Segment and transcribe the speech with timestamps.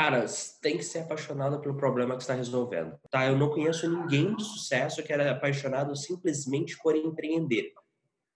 [0.00, 0.24] Cara,
[0.62, 2.96] tem que ser apaixonado pelo problema que está resolvendo.
[3.10, 3.26] Tá?
[3.26, 7.72] Eu não conheço ninguém de sucesso que era apaixonado simplesmente por empreender.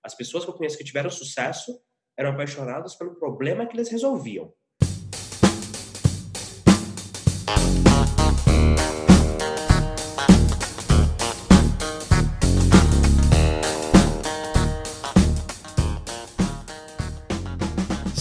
[0.03, 1.81] As pessoas que eu conheço que tiveram sucesso
[2.19, 4.53] eram apaixonadas pelo problema que eles resolviam.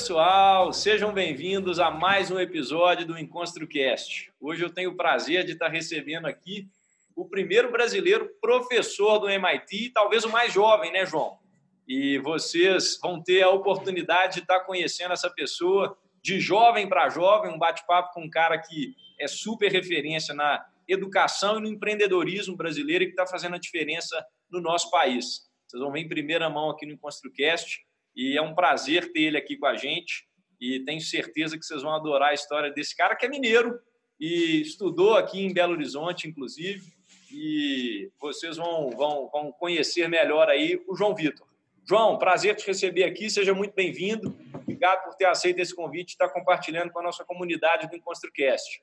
[0.00, 4.32] Pessoal, sejam bem-vindos a mais um episódio do EnconstruCast.
[4.40, 6.66] Hoje eu tenho o prazer de estar recebendo aqui
[7.14, 11.38] o primeiro brasileiro professor do MIT, talvez o mais jovem, né, João?
[11.86, 17.52] E vocês vão ter a oportunidade de estar conhecendo essa pessoa de jovem para jovem,
[17.52, 23.04] um bate-papo com um cara que é super referência na educação e no empreendedorismo brasileiro
[23.04, 25.42] e que está fazendo a diferença no nosso país.
[25.68, 27.80] Vocês vão ver em primeira mão aqui no EnconstruCast
[28.14, 30.28] e é um prazer ter ele aqui com a gente.
[30.60, 33.78] E tenho certeza que vocês vão adorar a história desse cara que é mineiro
[34.20, 36.92] e estudou aqui em Belo Horizonte, inclusive.
[37.32, 41.46] E vocês vão, vão, vão conhecer melhor aí o João Vitor.
[41.88, 44.36] João, prazer te receber aqui, seja muito bem-vindo.
[44.54, 48.82] Obrigado por ter aceito esse convite e estar compartilhando com a nossa comunidade do EnconstruCast.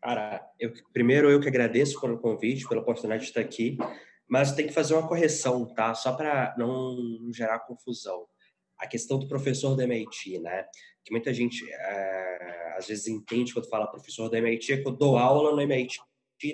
[0.00, 3.78] Cara, eu, primeiro eu que agradeço pelo convite, pela oportunidade de estar aqui.
[4.32, 5.92] Mas tem que fazer uma correção, tá?
[5.92, 8.26] Só para não gerar confusão.
[8.78, 10.64] A questão do professor do MIT, né?
[11.04, 14.92] Que muita gente é, às vezes entende quando fala professor do MIT é que eu
[14.92, 16.00] dou aula no MIT.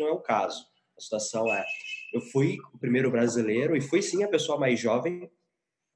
[0.00, 0.66] Não é o caso.
[0.96, 1.64] A situação é:
[2.12, 5.30] eu fui o primeiro brasileiro e fui sim a pessoa mais jovem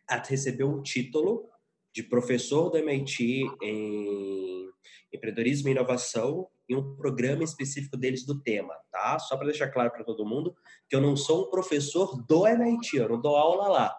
[0.09, 1.51] a receber o título
[1.93, 4.71] de professor do MIT em
[5.13, 9.19] empreendedorismo e inovação em um programa específico deles do tema, tá?
[9.19, 10.55] Só para deixar claro para todo mundo
[10.89, 13.99] que eu não sou um professor do MIT, eu não dou aula lá.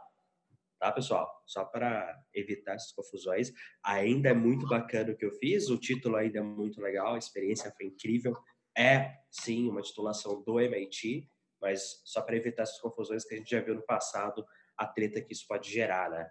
[0.79, 1.31] Tá, pessoal?
[1.45, 3.53] Só para evitar essas confusões.
[3.85, 7.17] Ainda é muito bacana o que eu fiz, o título ainda é muito legal, a
[7.17, 8.33] experiência foi incrível.
[8.77, 11.29] É, sim, uma titulação do MIT,
[11.61, 14.45] mas só para evitar essas confusões que a gente já viu no passado,
[14.77, 16.27] a treta que isso pode gerar, né?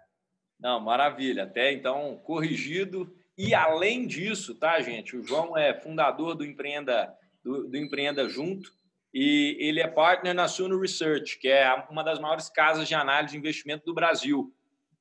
[0.59, 1.43] Não, maravilha.
[1.43, 5.15] Até então, corrigido e além disso, tá, gente?
[5.15, 7.13] O João é fundador do Empreenda,
[7.43, 8.71] do, do Empreenda Junto
[9.13, 13.33] e ele é partner na Suno Research, que é uma das maiores casas de análise
[13.33, 14.51] de investimento do Brasil.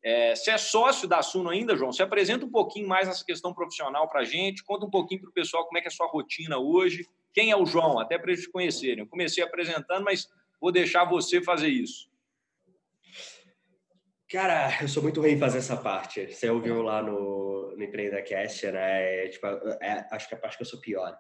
[0.05, 1.93] É, você é sócio da Suno ainda, João?
[1.93, 5.31] Você apresenta um pouquinho mais essa questão profissional para a gente, conta um pouquinho para
[5.31, 7.07] o pessoal como é que é a sua rotina hoje.
[7.33, 7.99] Quem é o João?
[7.99, 9.01] Até para eles te conhecerem.
[9.01, 10.29] Eu comecei apresentando, mas
[10.61, 12.11] vou deixar você fazer isso.
[14.33, 16.33] Cara, eu sou muito ruim em fazer essa parte.
[16.33, 19.27] Você ouviu lá no, no Empreenda Cast, né?
[19.27, 21.15] É, tipo, é, acho que é a parte que eu sou pior.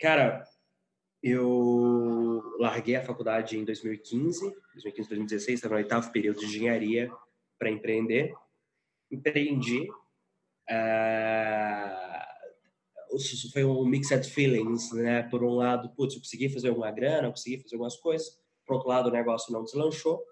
[0.00, 0.42] Cara,
[1.22, 7.12] eu larguei a faculdade em 2015, 2015, 2016, estava no oitavo período de engenharia
[7.58, 8.32] para empreender.
[9.10, 9.86] Empreendi.
[10.70, 12.24] Uh,
[13.52, 15.24] foi um mixed feelings, né?
[15.24, 18.42] Por um lado, putz, eu consegui fazer alguma grana, eu consegui fazer algumas coisas.
[18.64, 20.24] Por outro lado, o negócio não deslanchou.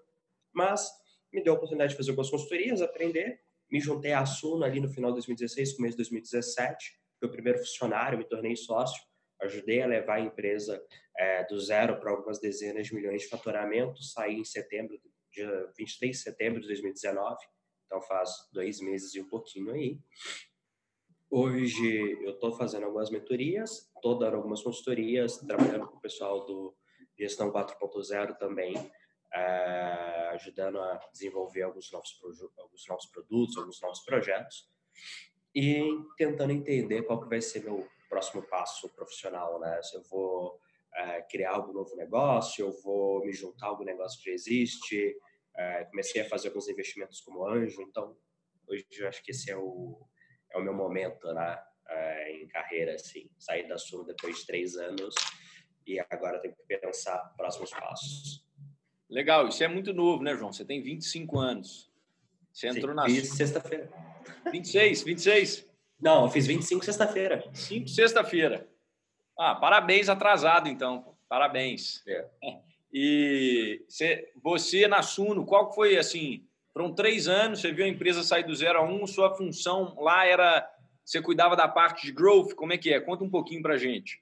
[0.51, 1.02] Mas
[1.33, 3.41] me deu a oportunidade de fazer algumas consultorias, aprender.
[3.71, 6.99] Me juntei à Suno ali no final de 2016, começo de 2017.
[7.19, 9.01] Fui o primeiro funcionário, me tornei sócio.
[9.41, 10.81] Ajudei a levar a empresa
[11.17, 14.01] é, do zero para algumas dezenas de milhões de faturamento.
[14.03, 14.99] Saí em setembro,
[15.31, 17.35] dia 23 de setembro de 2019.
[17.87, 19.99] Então faz dois meses e um pouquinho aí.
[21.29, 26.75] Hoje eu estou fazendo algumas mentorias, estou dando algumas consultorias, trabalhando com o pessoal do
[27.17, 28.75] Gestão 4.0 também
[30.33, 32.19] ajudando a desenvolver alguns novos,
[32.57, 34.69] alguns novos produtos, alguns novos projetos
[35.55, 35.83] e
[36.17, 39.81] tentando entender qual que vai ser meu próximo passo profissional, né?
[39.83, 40.59] Se eu vou
[40.95, 45.15] é, criar algum novo negócio, eu vou me juntar a algum negócio que já existe,
[45.55, 48.17] é, comecei a fazer alguns investimentos como anjo, então
[48.67, 49.99] hoje eu acho que esse é o,
[50.51, 51.63] é o meu momento, né?
[52.29, 55.13] Em carreira, assim, sair da Sul depois de três anos
[55.85, 58.47] e agora tenho que pensar próximos passos.
[59.09, 60.51] Legal, isso é muito novo, né, João?
[60.51, 61.91] Você tem 25 anos.
[62.51, 63.25] Você entrou Sim, na.
[63.25, 63.89] Sexta-feira.
[64.51, 65.69] 26, 26.
[66.01, 67.43] Não, eu fiz 25 sexta-feira.
[67.53, 68.67] 5 sexta-feira.
[69.37, 71.15] Ah, parabéns atrasado, então.
[71.27, 72.03] Parabéns.
[72.07, 72.27] É.
[72.95, 78.21] E você, você na Suno, qual foi, assim, foram três anos, você viu a empresa
[78.21, 80.71] sair do zero a um, sua função lá era,
[81.03, 82.99] você cuidava da parte de growth, como é que é?
[82.99, 84.21] Conta um pouquinho pra gente.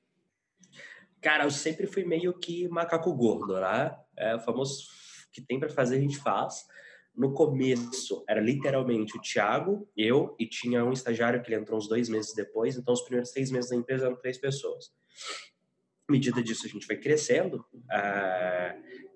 [1.22, 3.94] Cara, eu sempre fui meio que macaco gordo, né?
[4.22, 4.86] É o famoso
[5.34, 6.66] que tem para fazer, a gente faz.
[7.16, 11.88] No começo, era literalmente o Thiago, eu, e tinha um estagiário que ele entrou uns
[11.88, 14.94] dois meses depois, então os primeiros seis meses da empresa eram três pessoas.
[16.08, 17.66] À medida disso, a gente foi crescendo.
[17.74, 19.11] Uh,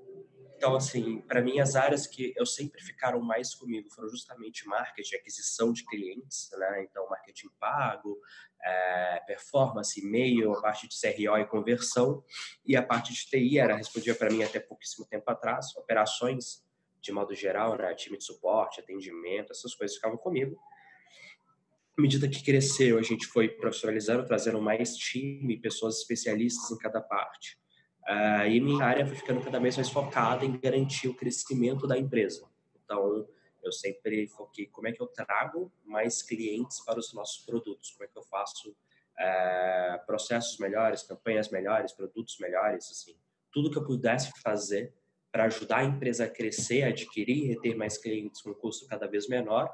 [0.57, 5.16] então, assim, para mim, as áreas que eu sempre ficaram mais comigo foram justamente marketing,
[5.16, 6.84] aquisição de clientes, né?
[6.84, 8.18] Então, marketing pago,
[8.63, 12.24] é, performance, e-mail, a parte de CRO e conversão.
[12.66, 16.63] E a parte de TI era, respondia para mim até pouquíssimo tempo atrás, operações,
[17.02, 17.94] de modo geral, né?
[17.94, 20.57] time de suporte, atendimento, essas coisas ficavam comigo.
[21.98, 27.02] À medida que cresceu, a gente foi profissionalizando, trazendo mais time, pessoas especialistas em cada
[27.02, 27.57] parte.
[28.07, 31.98] Uh, e minha área foi ficando cada vez mais focada em garantir o crescimento da
[31.98, 32.48] empresa.
[32.84, 33.28] Então,
[33.63, 38.04] eu sempre foquei como é que eu trago mais clientes para os nossos produtos, como
[38.04, 43.16] é que eu faço uh, processos melhores, campanhas melhores, produtos melhores, assim,
[43.52, 44.94] tudo que eu pudesse fazer
[45.31, 49.07] para ajudar a empresa a crescer, adquirir e reter mais clientes com um custo cada
[49.07, 49.74] vez menor,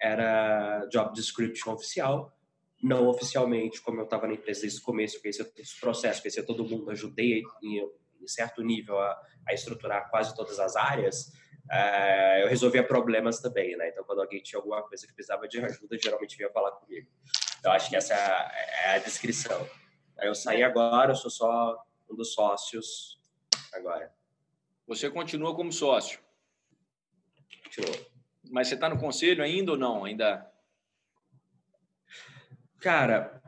[0.00, 2.36] era job description oficial
[2.82, 6.44] não oficialmente, como eu estava na empresa desde o começo, conhecia todos os processos, conhecia
[6.44, 7.78] todo mundo, ajudei em,
[8.20, 11.32] em certo nível a, a, estruturar quase todas as áreas,
[11.70, 13.90] uh, eu resolvia problemas também, né?
[13.90, 17.06] Então, quando alguém tinha alguma coisa que precisava de ajuda, geralmente vinha falar comigo.
[17.58, 18.52] Então, acho que essa é a,
[18.84, 19.68] é a descrição.
[20.18, 23.20] Eu saí agora, eu sou só um dos sócios
[23.74, 24.12] agora.
[24.86, 26.18] Você continua como sócio?
[28.50, 30.04] Mas você está no conselho ainda ou não?
[30.04, 30.49] Ainda
[32.80, 33.40] Cara,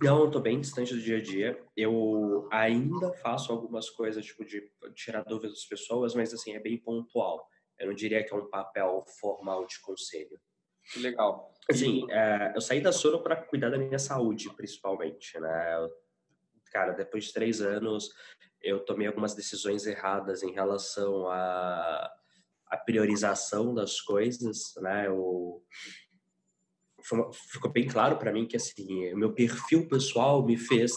[0.00, 1.64] não, eu tô bem distante do dia a dia.
[1.76, 6.78] Eu ainda faço algumas coisas, tipo, de tirar dúvidas das pessoas, mas, assim, é bem
[6.78, 7.48] pontual.
[7.78, 10.38] Eu não diria que é um papel formal de conselho.
[10.92, 11.52] Que legal.
[11.68, 15.74] Assim, é, eu saí da Soro para cuidar da minha saúde, principalmente, né?
[15.74, 15.90] Eu,
[16.70, 18.10] cara, depois de três anos,
[18.62, 22.12] eu tomei algumas decisões erradas em relação à,
[22.68, 25.08] à priorização das coisas, né?
[25.08, 25.62] Eu
[27.50, 30.92] ficou bem claro para mim que assim o meu perfil pessoal me fez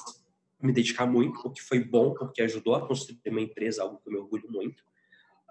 [0.62, 4.10] me dedicar muito, o que foi bom porque ajudou a construir uma empresa, algo que
[4.10, 4.84] eu me orgulho muito.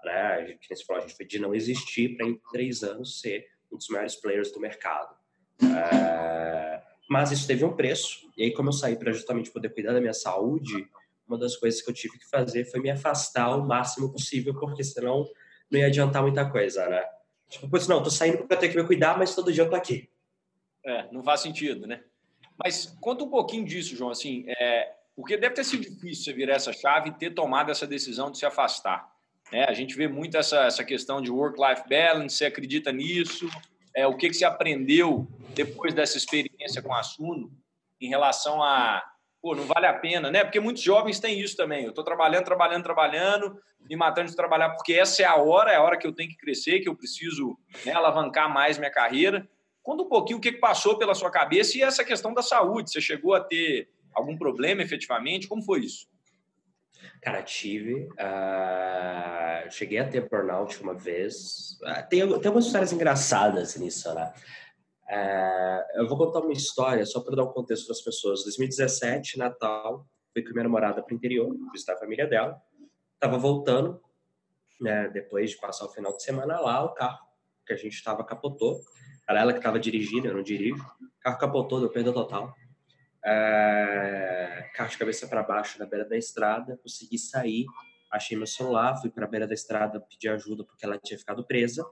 [0.03, 0.13] Né?
[0.13, 3.77] A gente falou, a gente foi de não existir para em três anos ser um
[3.77, 5.15] dos maiores players do mercado.
[5.61, 8.29] É, mas isso teve um preço.
[8.37, 10.87] E aí, como eu saí para justamente poder cuidar da minha saúde,
[11.27, 14.83] uma das coisas que eu tive que fazer foi me afastar o máximo possível, porque
[14.83, 15.27] senão
[15.69, 17.03] não ia adiantar muita coisa, né?
[17.49, 19.75] Tipo, pois não, tô saindo para ter que me cuidar, mas todo dia eu tô
[19.75, 20.09] aqui.
[20.85, 22.01] É, não faz sentido, né?
[22.61, 26.55] Mas conta um pouquinho disso, João, assim, é, porque deve ter sido difícil você virar
[26.55, 29.09] essa chave e ter tomado essa decisão de se afastar.
[29.51, 29.65] Né?
[29.67, 33.49] A gente vê muito essa, essa questão de work-life balance, você acredita nisso?
[33.95, 37.51] É, o que, que você aprendeu depois dessa experiência com a Suno
[37.99, 39.03] em relação a,
[39.41, 40.43] pô, não vale a pena, né?
[40.43, 41.83] Porque muitos jovens têm isso também.
[41.83, 45.75] Eu estou trabalhando, trabalhando, trabalhando, me matando de trabalhar porque essa é a hora, é
[45.75, 49.49] a hora que eu tenho que crescer, que eu preciso né, alavancar mais minha carreira.
[49.89, 52.91] Conta um pouquinho o que passou pela sua cabeça e essa questão da saúde.
[52.91, 55.47] Você chegou a ter algum problema efetivamente?
[55.47, 56.07] Como foi isso?
[57.23, 58.03] Cara, tive.
[58.03, 61.79] Uh, cheguei a ter burnout uma vez.
[61.81, 64.31] Uh, tem, tem algumas histórias engraçadas nisso, né?
[65.09, 68.43] Uh, eu vou contar uma história só para dar um contexto para as pessoas.
[68.43, 72.61] 2017, Natal, fui com minha namorada para o interior, visitar a família dela.
[73.19, 73.99] Tava voltando,
[74.79, 77.27] né, depois de passar o final de semana lá, o carro
[77.65, 78.79] que a gente estava capotou.
[79.29, 80.83] Era ela que estava dirigindo, eu não dirijo.
[80.83, 82.55] O carro capotou, deu perda total.
[83.23, 84.71] É...
[84.73, 86.77] Carro de cabeça para baixo na beira da estrada.
[86.81, 87.65] Consegui sair,
[88.11, 91.45] achei meu celular, fui para a beira da estrada pedir ajuda porque ela tinha ficado
[91.45, 91.85] presa.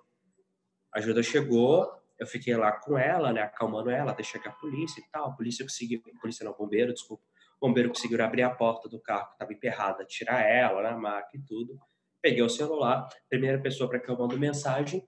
[0.92, 5.00] A ajuda chegou, eu fiquei lá com ela, né, acalmando ela, até chegar a polícia
[5.00, 5.28] e tal.
[5.28, 7.24] A polícia conseguiu, a polícia não, bombeiro, desculpa.
[7.62, 11.30] O bombeiro conseguiu abrir a porta do carro que estava emperrada, tirar ela na maca
[11.36, 11.80] e tudo.
[12.20, 15.08] Peguei o celular, primeira pessoa para que eu mando mensagem,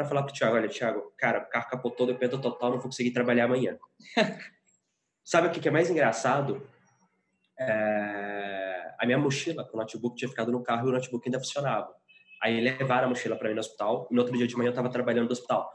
[0.00, 2.86] para falar pro Thiago, olha, Thiago, cara, o carro capotou, deu perda total, não vou
[2.86, 3.78] conseguir trabalhar amanhã.
[5.22, 6.66] Sabe o que é mais engraçado?
[7.58, 8.94] É...
[8.98, 11.94] A minha mochila com o notebook tinha ficado no carro e o notebook ainda funcionava.
[12.42, 14.70] Aí levaram a mochila para mim no hospital e no outro dia de manhã eu
[14.70, 15.70] estava trabalhando no hospital.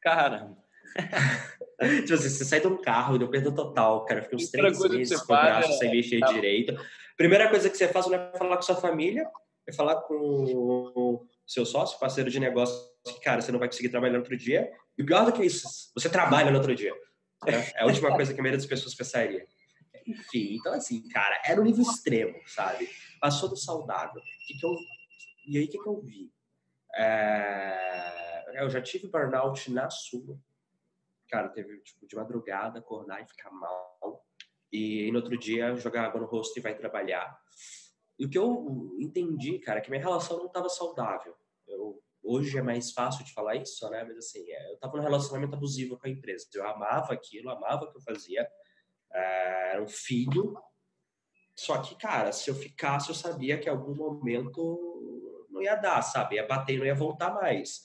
[0.00, 0.56] Caramba!
[2.00, 4.22] tipo assim, você sai de um carro deu perda total, cara.
[4.22, 6.32] Fiquei uns três meses com o braço sem mexer tá.
[6.32, 6.74] direito.
[7.16, 9.28] Primeira coisa que você faz não é falar com sua família,
[9.66, 14.12] é falar com seu sócio, parceiro de negócio que, cara, você não vai conseguir trabalhar
[14.12, 14.70] no outro dia.
[14.98, 16.92] E o pior do que isso, você trabalha no outro dia.
[17.46, 17.72] Né?
[17.74, 19.46] É a última coisa que a maioria das pessoas pensaria.
[20.06, 22.88] Enfim, então assim, cara, era um nível extremo, sabe?
[23.18, 24.20] Passou do saudável.
[24.46, 24.76] Que que eu...
[25.46, 26.30] E aí, o que, que eu vi?
[26.94, 28.62] É...
[28.62, 30.38] Eu já tive burnout na sua.
[31.30, 34.26] Cara, teve tipo, de madrugada, acordar e ficar mal.
[34.70, 37.38] E no outro dia, jogar água no rosto e vai trabalhar.
[38.18, 41.37] E o que eu entendi, cara, é que minha relação não estava saudável.
[41.78, 44.04] Eu, hoje é mais fácil de falar isso, né?
[44.04, 46.46] Mas assim, é, eu estava num relacionamento abusivo com a empresa.
[46.54, 48.48] Eu amava aquilo, amava o que eu fazia.
[49.12, 50.56] É, era um filho.
[51.54, 56.02] Só que, cara, se eu ficasse, eu sabia que em algum momento não ia dar,
[56.02, 56.36] sabe?
[56.36, 57.82] Ia bater e não ia voltar mais.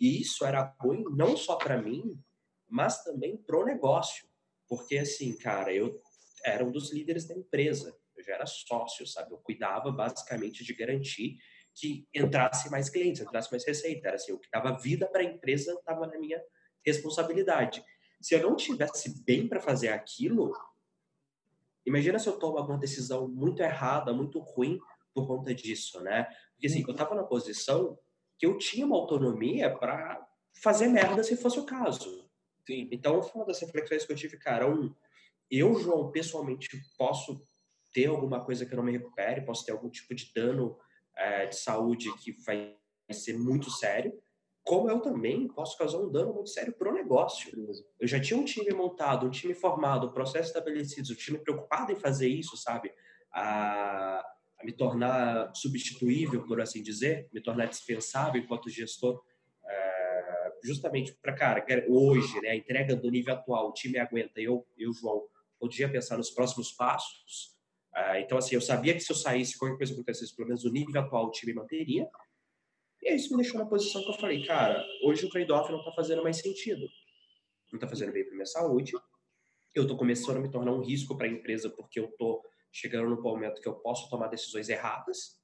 [0.00, 2.20] E isso era ruim não só para mim,
[2.68, 4.26] mas também pro negócio.
[4.66, 6.00] Porque, assim, cara, eu
[6.44, 9.32] era um dos líderes da empresa eu já era sócio, sabe?
[9.32, 11.38] Eu cuidava basicamente de garantir
[11.74, 14.08] que entrasse mais clientes, entrasse mais receita.
[14.08, 16.42] Era assim, o que dava vida para a empresa estava na minha
[16.84, 17.84] responsabilidade.
[18.20, 20.52] Se eu não tivesse bem para fazer aquilo,
[21.84, 24.78] imagina se eu tomo alguma decisão muito errada, muito ruim
[25.14, 26.24] por conta disso, né?
[26.54, 27.98] Porque assim, eu estava na posição
[28.38, 30.24] que eu tinha uma autonomia para
[30.60, 32.28] fazer merda se fosse o caso.
[32.66, 32.88] Sim.
[32.92, 34.94] Então, uma das reflexões que eu tive, cara, um,
[35.50, 37.46] eu, João, pessoalmente posso
[37.92, 40.78] ter alguma coisa que eu não me recupere, posso ter algum tipo de dano
[41.16, 42.76] é, de saúde que vai
[43.10, 44.12] ser muito sério,
[44.64, 47.50] como eu também posso causar um dano muito sério para o negócio.
[47.98, 51.90] Eu já tinha um time montado, um time formado, um processo estabelecido, um time preocupado
[51.90, 52.92] em fazer isso, sabe?
[53.32, 54.24] A,
[54.58, 59.22] a me tornar substituível, por assim dizer, me tornar dispensável enquanto gestor,
[59.64, 64.64] é, justamente para, cara, hoje, né, a entrega do nível atual, o time aguenta, eu,
[64.78, 65.26] eu João,
[65.58, 67.56] podia pensar nos próximos passos,
[67.94, 70.72] ah, então, assim, eu sabia que se eu saísse, qualquer coisa acontecesse, pelo menos o
[70.72, 72.08] nível atual o time manteria.
[73.02, 75.92] E isso me deixou na posição que eu falei, cara, hoje o trade-off não está
[75.92, 76.86] fazendo mais sentido.
[77.70, 78.92] Não está fazendo bem para minha saúde.
[79.74, 83.10] Eu estou começando a me tornar um risco para a empresa porque eu estou chegando
[83.10, 85.40] no momento que eu posso tomar decisões erradas.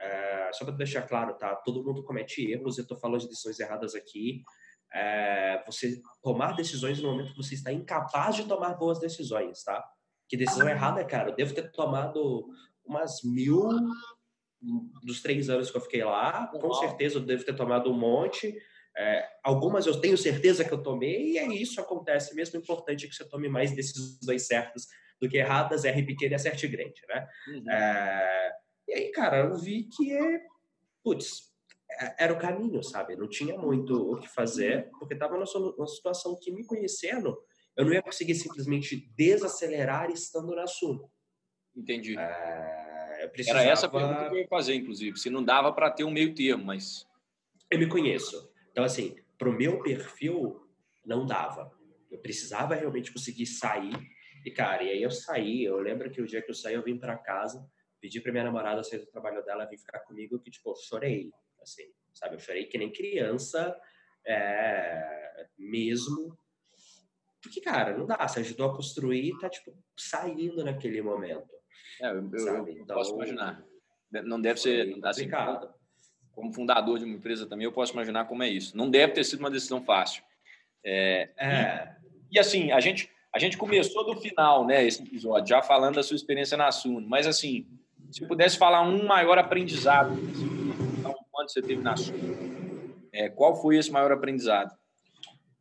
[0.00, 1.56] É, só para deixar claro, tá?
[1.56, 2.78] Todo mundo comete erros.
[2.78, 4.44] Eu estou falando de decisões erradas aqui.
[4.92, 9.84] É, você tomar decisões no momento que você está incapaz de tomar boas decisões, tá?
[10.28, 11.30] Que decisão errada, cara.
[11.30, 12.48] Eu devo ter tomado
[12.84, 13.68] umas mil
[15.02, 16.48] dos três anos que eu fiquei lá.
[16.48, 18.54] Com certeza eu devo ter tomado um monte.
[18.96, 22.56] É, algumas eu tenho certeza que eu tomei, e é isso acontece mesmo.
[22.56, 24.86] É importante que você tome mais decisões certas
[25.20, 27.28] do que erradas, R pequeno e acerte grande, né?
[27.48, 27.70] Uhum.
[27.70, 28.52] É,
[28.88, 30.40] e aí, cara, eu vi que, é,
[31.02, 31.52] putz,
[31.90, 33.16] é, era o caminho, sabe?
[33.16, 37.38] Não tinha muito o que fazer, porque estava numa situação que, me conhecendo,
[37.78, 41.08] eu não ia conseguir simplesmente desacelerar estando na Sul.
[41.76, 42.18] Entendi.
[42.18, 43.60] É, precisava...
[43.60, 45.16] Era essa a pergunta que eu ia fazer, inclusive.
[45.16, 47.06] Se não dava para ter um meio termo, mas...
[47.70, 48.52] Eu me conheço.
[48.72, 50.60] Então, assim, para o meu perfil,
[51.06, 51.70] não dava.
[52.10, 53.94] Eu precisava realmente conseguir sair.
[54.44, 55.62] E, cara, e aí eu saí.
[55.62, 57.64] Eu lembro que o dia que eu saí, eu vim para casa,
[58.00, 61.30] pedi para minha namorada sair do trabalho dela, vir ficar comigo, que, tipo, eu chorei.
[61.62, 62.34] Assim, sabe?
[62.34, 63.80] Eu chorei que nem criança,
[64.26, 66.36] é, mesmo
[67.48, 68.28] porque, cara, não dá.
[68.28, 71.48] Você ajudou a construir e tá, tipo, saindo naquele momento.
[72.00, 73.64] É, eu, eu, então, posso imaginar.
[74.10, 75.28] Não deve ser assim.
[76.32, 78.76] Como fundador de uma empresa também, eu posso imaginar como é isso.
[78.76, 80.22] Não deve ter sido uma decisão fácil.
[80.84, 81.96] É, é.
[82.30, 85.96] E, e, assim, a gente, a gente começou do final, né, esse episódio, já falando
[85.96, 87.08] da sua experiência na Suno.
[87.08, 87.66] Mas, assim,
[88.12, 90.14] se pudesse falar um maior aprendizado,
[90.98, 94.78] então, quando você teve na Suno, é, qual foi esse maior aprendizado?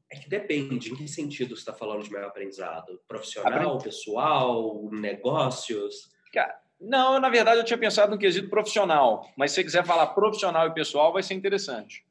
[0.09, 0.91] É que depende.
[0.91, 2.99] Em que sentido você está falando de maior aprendizado?
[3.07, 6.09] Profissional, pessoal, negócios?
[6.33, 10.07] Cara, não, na verdade eu tinha pensado no quesito profissional, mas se você quiser falar
[10.07, 12.05] profissional e pessoal, vai ser interessante.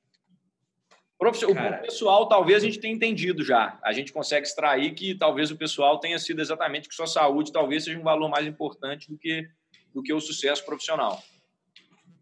[1.55, 3.79] Cara, o pessoal talvez a gente tenha entendido já.
[3.83, 7.85] A gente consegue extrair que talvez o pessoal tenha sido exatamente que sua saúde talvez
[7.85, 9.49] seja um valor mais importante do que,
[9.95, 11.23] do que o sucesso profissional.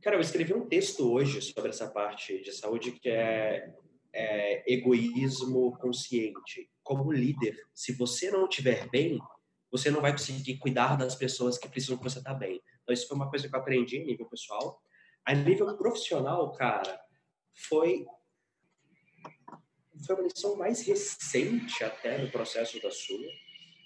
[0.00, 3.74] Cara, eu escrevi um texto hoje sobre essa parte de saúde que é
[4.14, 6.70] é, egoísmo consciente.
[6.82, 9.20] Como líder, se você não estiver bem,
[9.70, 12.62] você não vai conseguir cuidar das pessoas que precisam que você está bem.
[12.82, 14.80] Então, isso foi uma coisa que eu aprendi a nível pessoal.
[15.24, 17.00] A nível profissional, cara,
[17.68, 18.06] foi
[20.06, 23.26] foi uma lição mais recente até no processo da sua.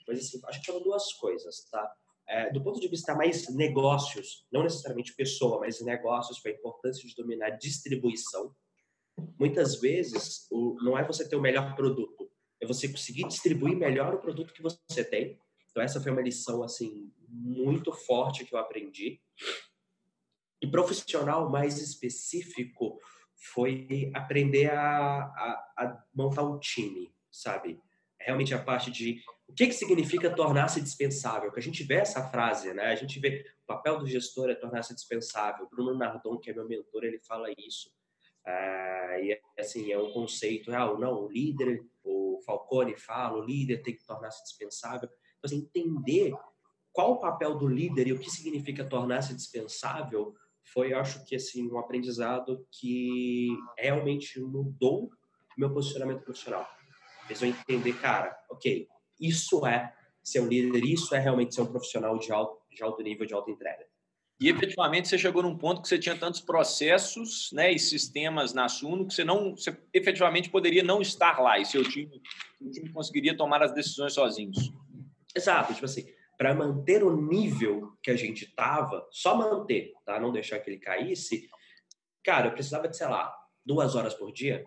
[0.06, 1.94] Mas, assim, acho que foram duas coisas, tá?
[2.26, 7.06] É, do ponto de vista mais negócios, não necessariamente pessoa, mas negócios, foi a importância
[7.06, 8.54] de dominar distribuição
[9.38, 14.14] muitas vezes o, não é você ter o melhor produto, é você conseguir distribuir melhor
[14.14, 15.38] o produto que você tem.
[15.70, 19.20] Então essa foi uma lição assim muito forte que eu aprendi.
[20.60, 22.98] E profissional mais específico
[23.37, 27.80] foi aprender a, a, a montar um time, sabe?
[28.28, 31.50] realmente a parte de o que, que significa tornar-se dispensável?
[31.50, 32.92] Que a gente vê essa frase, né?
[32.92, 35.66] A gente vê o papel do gestor é tornar-se dispensável.
[35.70, 37.90] Bruno Nardon, que é meu mentor, ele fala isso.
[38.48, 43.82] Ah, e assim, é um conceito, ah, não, o líder, o Falcone fala, o líder
[43.82, 45.08] tem que tornar-se dispensável.
[45.36, 46.34] Então, assim, entender
[46.90, 50.34] qual o papel do líder e o que significa tornar-se dispensável
[50.72, 55.10] foi, acho que, assim, um aprendizado que realmente mudou
[55.56, 56.66] meu posicionamento profissional.
[57.26, 58.88] Fez eu entender, cara, ok,
[59.20, 63.02] isso é ser um líder, isso é realmente ser um profissional de alto, de alto
[63.02, 63.86] nível, de alta entrega.
[64.40, 68.68] E efetivamente você chegou num ponto que você tinha tantos processos né, e sistemas na
[68.68, 72.23] Suno que você não você efetivamente poderia não estar lá e seu time,
[72.57, 74.73] seu time conseguiria tomar as decisões sozinhos.
[75.35, 80.21] Exato, tipo assim, para manter o nível que a gente tava, só manter, tá?
[80.21, 81.49] Não deixar que ele caísse,
[82.25, 83.35] cara, eu precisava de, sei lá,
[83.66, 84.64] duas horas por dia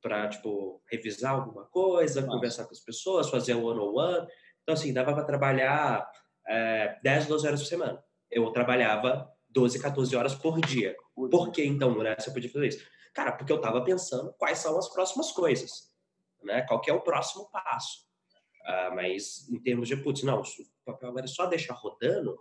[0.00, 2.32] para tipo revisar alguma coisa, Nossa.
[2.32, 4.28] conversar com as pessoas, fazer um one on one.
[4.62, 6.08] Então assim, dava para trabalhar
[6.46, 8.07] é, 10, 12 horas por semana.
[8.30, 10.96] Eu trabalhava 12, 14 horas por dia.
[11.14, 12.86] Por que então, né, você podia fazer isso?
[13.14, 15.92] Cara, porque eu estava pensando quais são as próximas coisas,
[16.42, 16.62] né?
[16.62, 18.06] Qual é o próximo passo.
[18.62, 20.44] Uh, mas em termos de, putz, não, o
[20.84, 22.38] papel agora é só deixar rodando,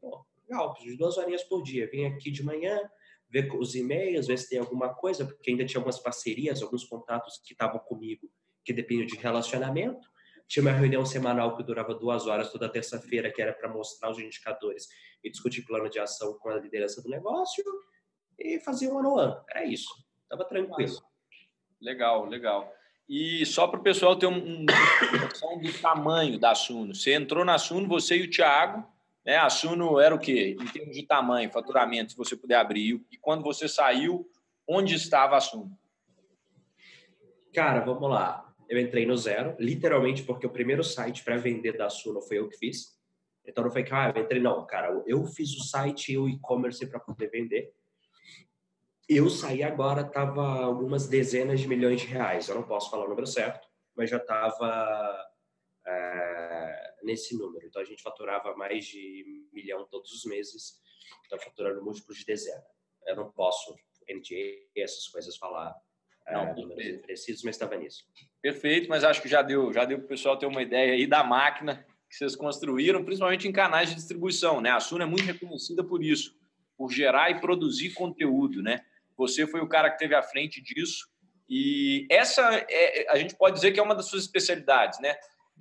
[0.00, 1.90] pô, legal, preciso de duas horinhas por dia.
[1.90, 2.80] Vem aqui de manhã,
[3.28, 7.38] ver os e-mails, ver se tem alguma coisa, porque ainda tinha algumas parcerias, alguns contatos
[7.44, 8.30] que estavam comigo
[8.64, 10.08] que dependiam de relacionamento.
[10.48, 14.18] Tinha uma reunião semanal que durava duas horas toda terça-feira, que era para mostrar os
[14.18, 14.88] indicadores
[15.22, 17.64] e discutir plano de ação com a liderança do negócio
[18.38, 19.44] e fazer um ano on ano.
[19.50, 19.88] Era isso.
[20.22, 20.96] Estava tranquilo.
[21.80, 22.72] Legal, legal.
[23.08, 24.66] E só para o pessoal ter um, um
[25.20, 26.94] noção do tamanho da Suno.
[26.94, 28.86] Você entrou na Suno, você e o Thiago,
[29.24, 29.36] né?
[29.36, 30.56] A Suno era o quê?
[30.60, 33.04] Em termos de tamanho, faturamento, se você puder abrir.
[33.10, 34.28] E quando você saiu,
[34.68, 35.78] onde estava a Suno?
[37.54, 38.45] Cara, vamos lá.
[38.68, 42.48] Eu entrei no zero, literalmente porque o primeiro site para vender da Suno foi eu
[42.48, 42.96] que fiz.
[43.44, 46.28] Então não foi que, ah, eu entrei, não, cara, eu fiz o site e o
[46.28, 47.72] e-commerce para poder vender.
[49.08, 52.48] Eu saí agora, tava algumas dezenas de milhões de reais.
[52.48, 55.24] Eu não posso falar o número certo, mas já tava
[55.86, 57.64] é, nesse número.
[57.64, 60.80] Então a gente faturava mais de um milhão todos os meses,
[61.22, 62.64] está faturando múltiplos de dezena.
[63.06, 63.76] Eu não posso,
[64.10, 65.72] NDA, essas coisas, falar
[66.26, 68.04] é, números precisos, mas estava nisso.
[68.46, 71.04] Perfeito, mas acho que já deu, já deu para o pessoal ter uma ideia aí
[71.04, 74.60] da máquina que vocês construíram, principalmente em canais de distribuição.
[74.60, 74.70] Né?
[74.70, 76.32] A Suna é muito reconhecida por isso,
[76.78, 78.62] por gerar e produzir conteúdo.
[78.62, 78.82] Né?
[79.16, 81.08] Você foi o cara que teve à frente disso.
[81.50, 85.16] E essa é, a gente pode dizer que é uma das suas especialidades, né?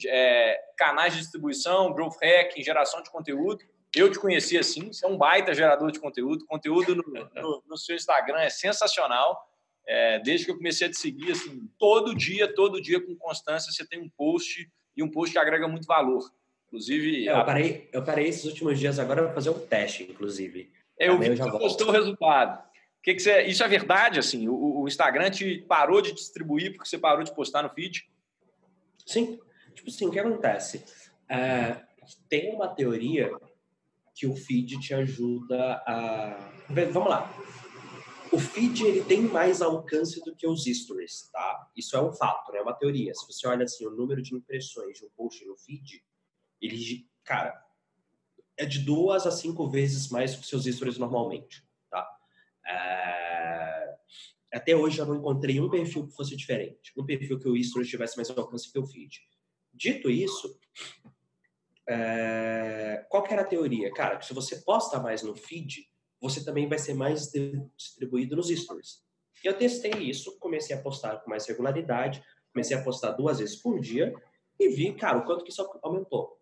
[0.08, 3.66] é, canais de distribuição, growth hacking, geração de conteúdo.
[3.96, 6.46] Eu te conheci assim, você é um baita gerador de conteúdo.
[6.46, 9.44] Conteúdo no, no, no seu Instagram é sensacional.
[9.88, 13.72] É, desde que eu comecei a te seguir, assim, todo dia, todo dia, com constância,
[13.72, 16.24] você tem um post e um post que agrega muito valor.
[16.68, 17.28] Inclusive.
[17.28, 20.72] É, eu, parei, eu parei esses últimos dias agora para fazer um teste, inclusive.
[21.00, 22.64] É, eu vi que você postou o resultado.
[23.04, 24.48] Que que você, isso é verdade, assim?
[24.48, 28.10] O, o Instagram te parou de distribuir porque você parou de postar no feed?
[29.06, 29.40] Sim.
[29.76, 30.84] Tipo assim, o que acontece?
[31.30, 31.84] É,
[32.28, 33.32] tem uma teoria
[34.16, 36.52] que o feed te ajuda a.
[36.92, 37.32] Vamos lá.
[38.36, 41.72] O feed ele tem mais alcance do que os stories, tá?
[41.74, 42.58] Isso é um fato, né?
[42.58, 43.14] É uma teoria.
[43.14, 46.04] Se você olha assim, o número de impressões de um post no feed,
[46.62, 47.66] ele, cara,
[48.58, 52.06] é de duas a cinco vezes mais que seus stories normalmente, tá?
[52.68, 53.96] É...
[54.54, 57.90] Até hoje eu não encontrei um perfil que fosse diferente, um perfil que o stories
[57.90, 59.22] tivesse mais alcance que o feed.
[59.74, 60.60] Dito isso,
[61.88, 63.06] é...
[63.10, 63.94] qual que era a teoria?
[63.94, 65.90] Cara, que se você posta mais no feed,
[66.22, 67.32] você também vai ser mais
[67.76, 69.04] distribuído nos stories.
[69.44, 72.24] E eu testei isso, comecei a postar com mais regularidade,
[72.54, 74.14] comecei a postar duas vezes por dia
[74.60, 76.40] e vi, cara, o quanto que isso aumentou.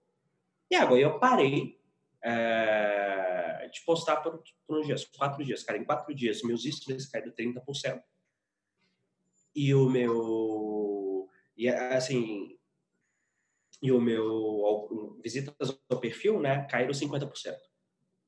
[0.70, 1.80] E agora eu parei
[2.24, 5.64] é, de postar por, por uns dias, quatro dias.
[5.64, 8.02] Cara, em quatro dias, meus stories caíram 30%.
[9.56, 11.30] E o meu...
[11.56, 12.58] E, assim,
[13.82, 17.32] e o meu visitas ao perfil, né, caíram 50%.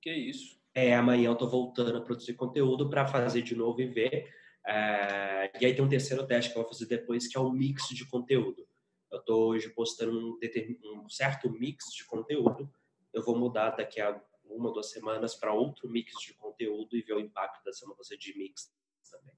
[0.02, 0.60] Que isso?
[0.76, 4.30] É, amanhã eu tô voltando a produzir conteúdo para fazer de novo e ver.
[4.68, 7.50] É, e aí tem um terceiro teste que eu vou fazer depois, que é o
[7.50, 8.68] mix de conteúdo.
[9.10, 12.70] Eu tô hoje postando um, um certo mix de conteúdo.
[13.14, 17.14] Eu vou mudar daqui a uma, duas semanas para outro mix de conteúdo e ver
[17.14, 18.70] o impacto dessa mudança de mix
[19.10, 19.36] também.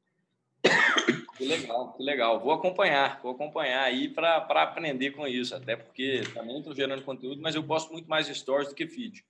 [1.38, 2.40] Que legal, que legal.
[2.40, 7.40] Vou acompanhar, vou acompanhar aí para aprender com isso, até porque também estou gerando conteúdo,
[7.40, 9.24] mas eu posto muito mais stories do que feed.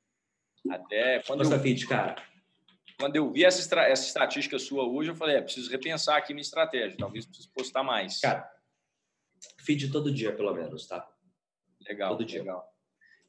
[0.69, 2.15] Até quando Posta eu, feed, cara.
[2.99, 6.41] Quando eu vi essa, essa estatística sua hoje, eu falei, é, preciso repensar aqui minha
[6.41, 8.19] estratégia, talvez preciso postar mais.
[8.19, 8.49] Cara,
[9.59, 11.07] Feed todo dia, pelo menos, tá?
[11.87, 12.39] Legal, todo dia.
[12.39, 12.65] legal.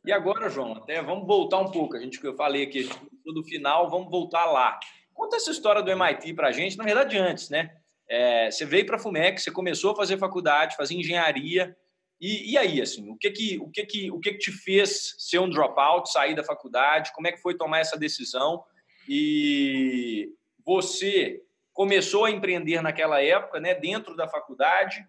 [0.05, 1.97] E agora, João, até vamos voltar um pouco.
[1.97, 2.89] A gente que eu falei aqui
[3.25, 4.79] do final, vamos voltar lá.
[5.13, 7.77] Conta essa história do MIT para a gente, na verdade, antes, né?
[8.09, 11.77] É, você veio para a FUMEC, você começou a fazer faculdade, fazer engenharia.
[12.21, 15.15] E, e, aí, assim, o que que, o que que, o que que te fez
[15.19, 17.13] ser um dropout, sair da faculdade?
[17.13, 18.65] Como é que foi tomar essa decisão?
[19.09, 20.33] E
[20.67, 21.41] você
[21.73, 25.07] começou a empreender naquela época, né, dentro da faculdade.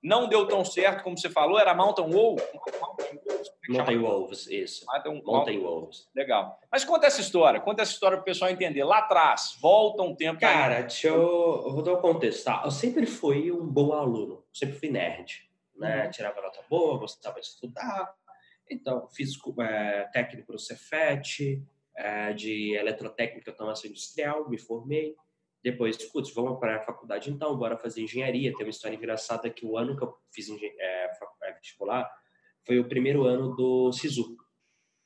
[0.00, 2.40] Não deu tão certo como você falou, era Mountain Wolf?
[3.68, 4.84] Mountain Wolves, isso.
[4.86, 6.08] Mountain, Mountain Wolves.
[6.14, 6.58] Legal.
[6.70, 8.84] Mas conta essa história, conta essa história para o pessoal entender.
[8.84, 10.40] Lá atrás, volta um tempo.
[10.40, 12.62] Cara, deixa eu, eu vou dar um contexto, tá?
[12.64, 16.04] Eu sempre fui um bom aluno, sempre fui nerd, né?
[16.04, 16.10] Uhum.
[16.10, 18.14] Tirava nota boa, gostava de estudar.
[18.70, 21.62] Então, fiz é, técnico no Cefet,
[21.96, 25.14] é, de eletrotécnica automação industrial, me formei.
[25.62, 28.52] Depois, putz, vamos para a faculdade então, bora fazer engenharia.
[28.54, 31.10] Tem uma história engraçada que o ano que eu fiz é,
[31.42, 32.10] é, vestibular
[32.64, 34.36] foi o primeiro ano do SISU.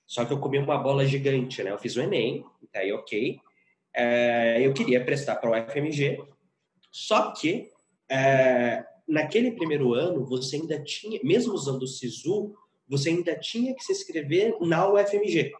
[0.07, 1.71] Só que eu comi uma bola gigante, né?
[1.71, 3.39] Eu fiz o Enem, tá aí ok.
[3.95, 6.23] É, eu queria prestar para o UFMG,
[6.91, 7.71] só que
[8.09, 12.55] é, naquele primeiro ano você ainda tinha, mesmo usando o SISU,
[12.89, 15.53] você ainda tinha que se inscrever na UFMG.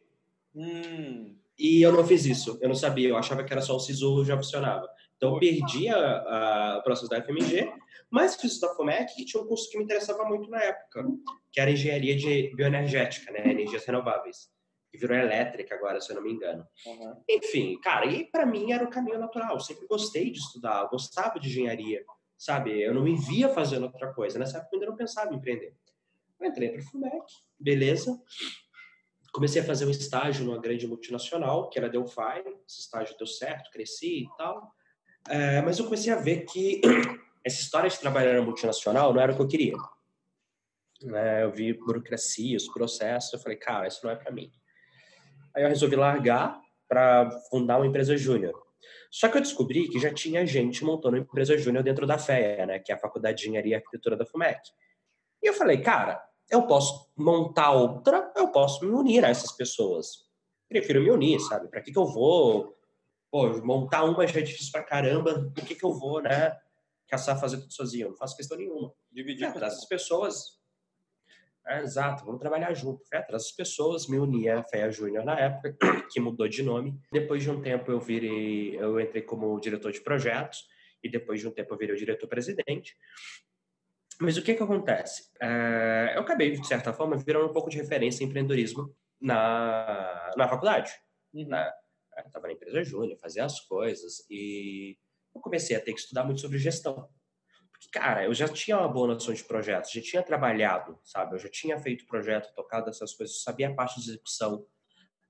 [0.55, 1.37] Hum.
[1.59, 4.25] E eu não fiz isso, eu não sabia, eu achava que era só o SISU
[4.25, 4.89] já funcionava.
[5.17, 7.73] Então eu perdi a, a, o processo da FMG,
[8.11, 11.07] mas fiz o da FOMEC, que tinha um curso que me interessava muito na época,
[11.51, 14.51] que era engenharia de bioenergética, né, energias renováveis,
[14.91, 16.67] que virou elétrica agora, se eu não me engano.
[16.87, 17.17] Uhum.
[17.29, 21.41] Enfim, cara, e para mim era o caminho natural, eu sempre gostei de estudar, gostava
[21.41, 22.05] de engenharia,
[22.37, 22.81] sabe?
[22.81, 25.75] Eu não me via fazendo outra coisa, nessa época eu ainda não pensava em empreender.
[26.39, 27.25] Eu entrei para o FOMEC,
[27.59, 28.21] beleza,
[29.37, 32.43] comecei a fazer um estágio numa grande multinacional, que era Delphi.
[32.67, 34.73] Esse estágio deu certo, cresci e tal.
[35.29, 36.81] É, mas eu comecei a ver que
[37.45, 39.77] essa história de trabalhar na multinacional não era o que eu queria.
[41.15, 44.51] É, eu vi burocracia, os processos, eu falei, cara, isso não é para mim.
[45.55, 48.66] Aí eu resolvi largar para fundar uma empresa júnior.
[49.11, 52.67] Só que eu descobri que já tinha gente montando uma empresa júnior dentro da FEA,
[52.67, 54.61] né, que é a Faculdade de Engenharia e Arquitetura da FUMEC.
[55.43, 60.27] E eu falei, cara, eu posso montar outra, eu posso me unir a essas pessoas.
[60.69, 61.69] Prefiro me unir, sabe?
[61.69, 62.77] Para que, que eu vou
[63.31, 66.57] pô, montar uma já é difícil pra caramba, por que, que eu vou, né?
[67.09, 68.07] Caçar fazer tudo sozinho?
[68.07, 68.93] Eu não faço questão nenhuma.
[69.13, 70.56] Dividir com as pessoas.
[71.69, 73.05] É, exato, vamos trabalhar junto.
[73.09, 75.77] Fui atrás das pessoas, me uni à FEA Júnior na época,
[76.13, 76.97] que mudou de nome.
[77.11, 80.65] Depois de um tempo eu virei, eu entrei como diretor de projetos
[81.03, 82.97] e depois de um tempo eu virei o diretor-presidente.
[84.21, 85.31] Mas o que que acontece?
[85.41, 90.49] É, eu acabei, de certa forma, virando um pouco de referência em empreendedorismo na, na
[90.49, 90.93] faculdade.
[91.35, 91.49] Uhum.
[91.49, 91.71] Né?
[92.17, 94.97] Eu estava na empresa júnior, fazia as coisas e
[95.35, 97.09] eu comecei a ter que estudar muito sobre gestão.
[97.77, 101.35] Porque, cara, eu já tinha uma boa noção de projetos, já tinha trabalhado, sabe?
[101.35, 104.67] Eu já tinha feito projeto, tocado essas coisas, sabia a parte de execução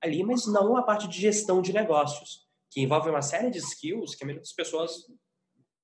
[0.00, 4.14] ali, mas não a parte de gestão de negócios, que envolve uma série de skills
[4.14, 5.06] que a maioria das pessoas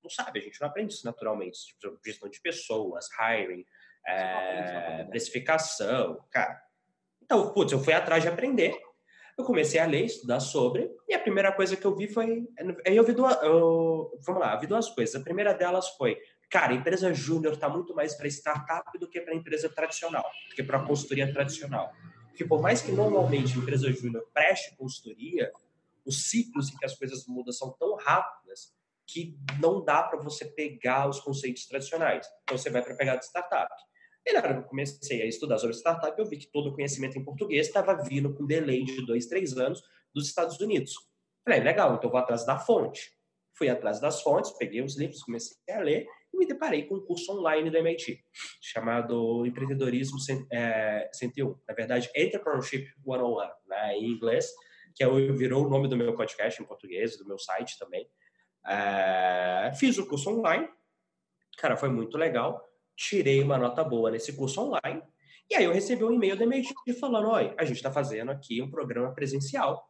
[0.01, 1.59] não sabe, a gente não aprende isso naturalmente.
[1.65, 3.65] Tipo, gestão de pessoas, hiring,
[4.05, 6.61] é, precificação, cara.
[7.21, 8.77] Então, putz, eu fui atrás de aprender.
[9.37, 12.47] Eu comecei a ler, estudar sobre, e a primeira coisa que eu vi foi.
[12.85, 13.41] Aí eu vi duas.
[13.41, 15.15] Eu, vamos lá, eu vi duas coisas.
[15.15, 16.19] A primeira delas foi,
[16.53, 20.61] cara, empresa júnior está muito mais para startup do que para empresa tradicional, do que
[20.61, 21.91] para consultoria tradicional.
[22.27, 25.51] Porque por mais que normalmente a empresa júnior preste consultoria,
[26.05, 28.71] os ciclos em que as coisas mudam são tão rápidas
[29.07, 32.27] que não dá para você pegar os conceitos tradicionais.
[32.43, 33.73] Então, você vai para pegar de startup.
[34.23, 36.73] E na hora que eu comecei a estudar sobre startup, eu vi que todo o
[36.75, 39.81] conhecimento em português estava vindo com delay de dois, três anos
[40.13, 40.93] dos Estados Unidos.
[41.43, 43.11] Falei, legal, então vou atrás da fonte.
[43.55, 46.07] Fui atrás das fontes, peguei os livros, comecei a ler
[46.43, 48.23] me deparei com um curso online da MIT,
[48.61, 50.47] chamado Empreendedorismo 101.
[50.51, 51.09] É,
[51.67, 54.51] na verdade, Entrepreneurship 101, né, em inglês,
[54.93, 58.07] que é, virou o nome do meu podcast em português, do meu site também.
[58.65, 60.67] É, fiz o curso online,
[61.57, 62.61] cara, foi muito legal.
[62.95, 65.01] Tirei uma nota boa nesse curso online.
[65.49, 68.61] E aí eu recebi um e-mail da MIT falando: Oi, a gente está fazendo aqui
[68.61, 69.83] um programa presencial.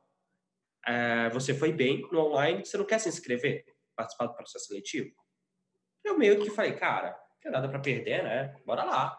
[0.85, 3.63] É, você foi bem no online, você não quer se inscrever?
[3.95, 5.11] Participar do processo seletivo?
[6.03, 8.55] Eu meio que falei, cara, não tem nada para perder, né?
[8.65, 9.17] Bora lá.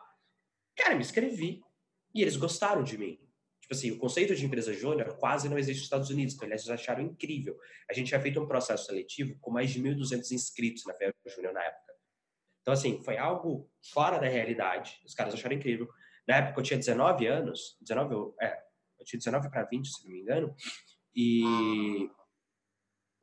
[0.77, 1.63] Cara, me inscrevi.
[2.15, 3.19] E eles gostaram de mim.
[3.61, 6.69] Tipo assim, o conceito de empresa júnior quase não existe nos Estados Unidos, então eles
[6.69, 7.59] acharam incrível.
[7.89, 11.55] A gente já feito um processo seletivo com mais de 1.200 inscritos na FEA Júnior
[11.55, 11.95] na época.
[12.61, 15.01] Então, assim, foi algo fora da realidade.
[15.05, 15.89] Os caras acharam incrível.
[16.29, 18.63] Na época eu tinha 19 anos, 19, é,
[18.99, 20.55] eu tinha 19 para 20, se não me engano,
[21.15, 22.09] e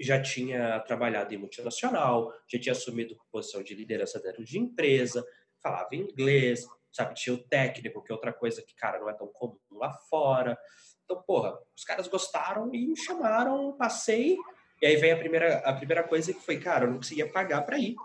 [0.02, 5.26] já tinha trabalhado em multinacional, já tinha assumido posição de liderança dentro de empresa,
[5.62, 7.14] falava inglês, sabe?
[7.16, 10.58] Tinha o técnico, que é outra coisa que, cara, não é tão comum lá fora.
[11.04, 14.38] Então, porra, os caras gostaram e me chamaram, passei.
[14.82, 17.62] E aí vem a primeira, a primeira coisa que foi, cara, eu não conseguia pagar
[17.62, 17.96] para ir,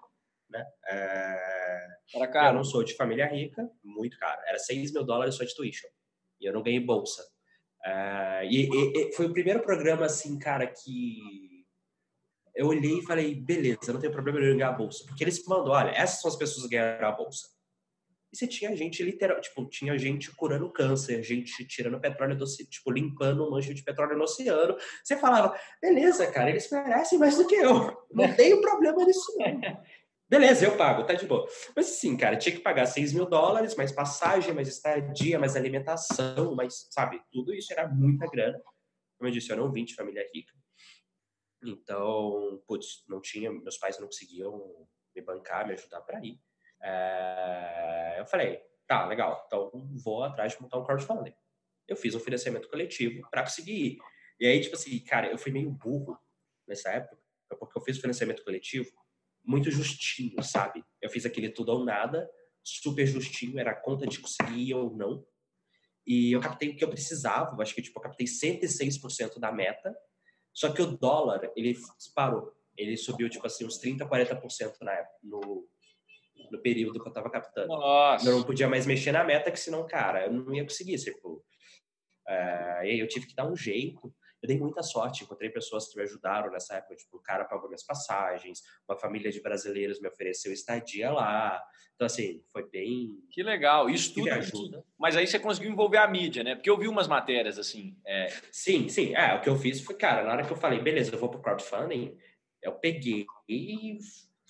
[0.50, 0.64] né?
[0.86, 1.86] É...
[2.14, 2.48] Era caro.
[2.48, 4.40] Eu não sou de família rica, muito caro.
[4.46, 5.88] Era 6 mil dólares só de tuition.
[6.40, 7.24] E eu não ganhei bolsa.
[7.84, 8.46] É...
[8.46, 11.55] E, e, e foi o primeiro programa, assim, cara, que
[12.56, 15.04] eu olhei e falei, beleza, não tem problema em ganhar a bolsa.
[15.06, 17.48] Porque eles mandam, olha, essas são as pessoas que ganharam a bolsa.
[18.32, 22.90] E você tinha gente literal, tipo, tinha gente curando câncer, gente tirando petróleo do tipo,
[22.90, 24.76] limpando um mancho de petróleo no oceano.
[25.04, 27.94] Você falava, beleza, cara, eles merecem mais do que eu.
[28.10, 29.60] Não tenho problema nisso, não.
[30.28, 31.46] Beleza, eu pago, tá de boa.
[31.76, 36.52] Mas sim, cara, tinha que pagar 6 mil dólares, mais passagem, mais estadia, mais alimentação,
[36.56, 38.60] mais, sabe, tudo isso era muita grana.
[39.16, 40.52] Como eu disse, eu não vim de família rica.
[41.62, 46.40] Então, putz, não tinha, meus pais não conseguiam me bancar, me ajudar para ir.
[46.82, 49.70] É, eu falei, tá, legal, então
[50.04, 51.34] vou atrás de montar um crowdfunding.
[51.88, 53.98] Eu fiz um financiamento coletivo para conseguir ir.
[54.38, 56.18] E aí, tipo assim, cara, eu fui meio burro
[56.66, 57.16] nessa época,
[57.58, 58.90] porque eu fiz o financiamento coletivo
[59.44, 60.84] muito justinho, sabe?
[61.00, 62.28] Eu fiz aquele tudo ou nada,
[62.62, 65.24] super justinho, era a conta de conseguir ou não.
[66.04, 69.96] E eu captei o que eu precisava, acho que tipo, eu captei 106% da meta,
[70.56, 72.50] só que o dólar, ele disparou.
[72.78, 75.68] Ele subiu, tipo assim, uns 30%, 40% na época, no,
[76.50, 77.68] no período que eu tava captando.
[77.68, 78.26] Nossa.
[78.26, 81.44] Eu não podia mais mexer na meta, que senão, cara, eu não ia conseguir, tipo...
[82.26, 84.10] Uh, e aí eu tive que dar um jeito.
[84.46, 87.68] Eu dei muita sorte, encontrei pessoas que me ajudaram nessa época, tipo, o cara pagou
[87.68, 91.60] minhas passagens, uma família de brasileiros me ofereceu estadia lá.
[91.96, 93.18] Então, assim, foi bem...
[93.30, 93.90] Que legal.
[93.90, 94.84] Isso tudo ajuda.
[94.96, 96.54] Mas aí você conseguiu envolver a mídia, né?
[96.54, 97.96] Porque eu vi umas matérias, assim...
[98.06, 98.28] É...
[98.52, 99.16] Sim, sim.
[99.16, 101.28] É, o que eu fiz foi, cara, na hora que eu falei, beleza, eu vou
[101.28, 102.16] pro crowdfunding,
[102.62, 103.98] eu peguei e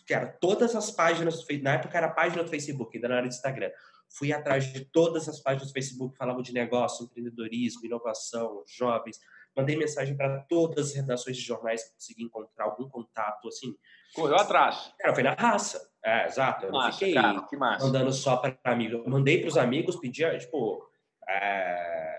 [0.06, 3.32] cara, todas as páginas na época era a página do Facebook, ainda não era do
[3.32, 3.70] Instagram.
[4.08, 9.18] Fui atrás de todas as páginas do Facebook que falavam de negócio, empreendedorismo, inovação, jovens.
[9.56, 13.74] Mandei mensagem para todas as redações de jornais que consegui encontrar algum contato, assim.
[14.14, 14.92] Correu atrás.
[14.98, 15.90] Cara, foi na raça.
[16.04, 16.66] É, exato.
[16.66, 19.00] Eu massa, não fiquei cara, mandando só para amigos.
[19.04, 20.86] Eu mandei para os amigos, pedia, tipo,
[21.26, 22.18] é...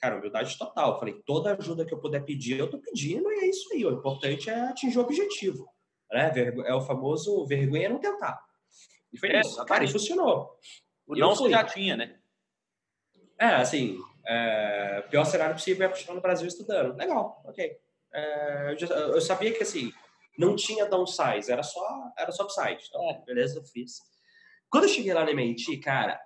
[0.00, 0.98] cara, humildade total.
[0.98, 3.84] Falei, toda ajuda que eu puder pedir, eu tô pedindo e é isso aí.
[3.84, 5.68] O importante é atingir o objetivo.
[6.10, 6.32] Né?
[6.66, 8.40] É o famoso vergonha não tentar.
[9.12, 9.64] E foi é, isso.
[9.64, 10.56] Cara, e funcionou.
[11.06, 12.16] O não já tinha, né?
[13.38, 16.96] É, assim, é, pior cenário possível é continuar no Brasil estudando.
[16.96, 17.78] Legal, ok.
[18.12, 19.92] É, eu, já, eu, sabia que, assim,
[20.38, 22.84] não tinha downsize, era só, era só upside.
[22.88, 23.22] Então, é.
[23.24, 24.00] beleza, eu fiz.
[24.68, 26.20] Quando eu cheguei lá na MIT, cara,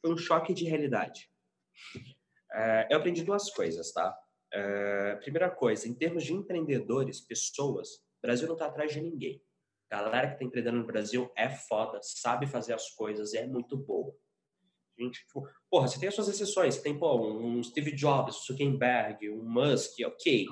[0.00, 1.30] foi um choque de realidade.
[2.52, 4.16] É, eu aprendi duas coisas, tá?
[4.52, 9.42] É, primeira coisa, em termos de empreendedores, pessoas, o Brasil não está atrás de ninguém.
[9.90, 13.76] A galera que está empreendendo no Brasil é foda, sabe fazer as coisas, é muito
[13.76, 14.14] boa.
[14.98, 18.44] Gente, tipo, porra, você tem as suas exceções, você tem pô, um Steve Jobs, um
[18.46, 20.46] Zuckerberg, um Musk, ok.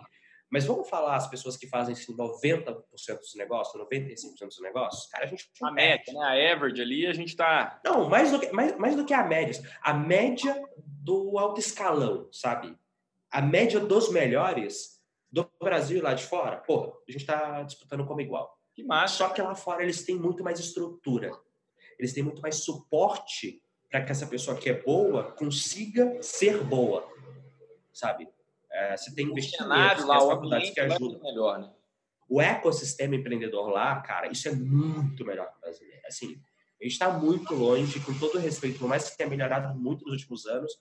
[0.49, 2.85] Mas vamos falar as pessoas que fazem assim, 90%
[3.19, 5.07] dos negócios, 95% dos negócios?
[5.09, 5.51] Cara, a gente.
[5.61, 6.21] A média, né?
[6.21, 7.81] A average ali, a gente está.
[7.85, 9.61] Não, mais do, que, mais, mais do que a média.
[9.83, 12.77] A média do alto escalão, sabe?
[13.31, 18.07] A média dos melhores do Brasil e lá de fora, porra, a gente está disputando
[18.07, 18.57] como igual.
[18.73, 19.17] Que massa.
[19.17, 21.33] Só que lá fora eles têm muito mais estrutura.
[21.99, 27.09] Eles têm muito mais suporte para que essa pessoa que é boa consiga ser boa,
[27.93, 28.29] sabe?
[28.71, 31.21] É, você tem investimentos, lá, as faculdades que ajudam.
[31.23, 31.73] Melhor, né?
[32.29, 36.03] O ecossistema empreendedor lá, cara, isso é muito melhor que o brasileiro.
[36.07, 36.41] Assim,
[36.81, 40.15] a gente está muito longe, com todo respeito, por mais que tenha melhorado muito nos
[40.15, 40.73] últimos anos,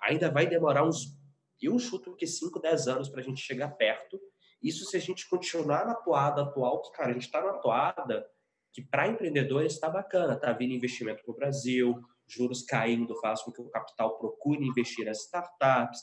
[0.00, 1.18] ainda vai demorar uns
[1.60, 4.18] eu chuto que 5, 10 anos para a gente chegar perto.
[4.62, 8.26] Isso se a gente continuar na toada atual, que, cara, a gente está na toada
[8.72, 12.00] que para empreendedores está bacana, tá vindo investimento para o Brasil,
[12.32, 16.00] juros caindo faz com que o capital procure investir nas startups.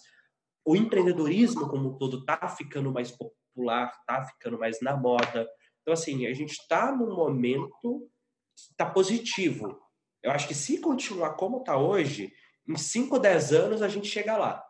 [0.65, 5.47] O empreendedorismo como um todo está ficando mais popular, está ficando mais na moda.
[5.81, 8.09] Então, assim, a gente está num momento
[8.55, 9.79] que está positivo.
[10.21, 12.33] Eu acho que se continuar como está hoje,
[12.67, 14.63] em 5, 10 anos a gente chega lá.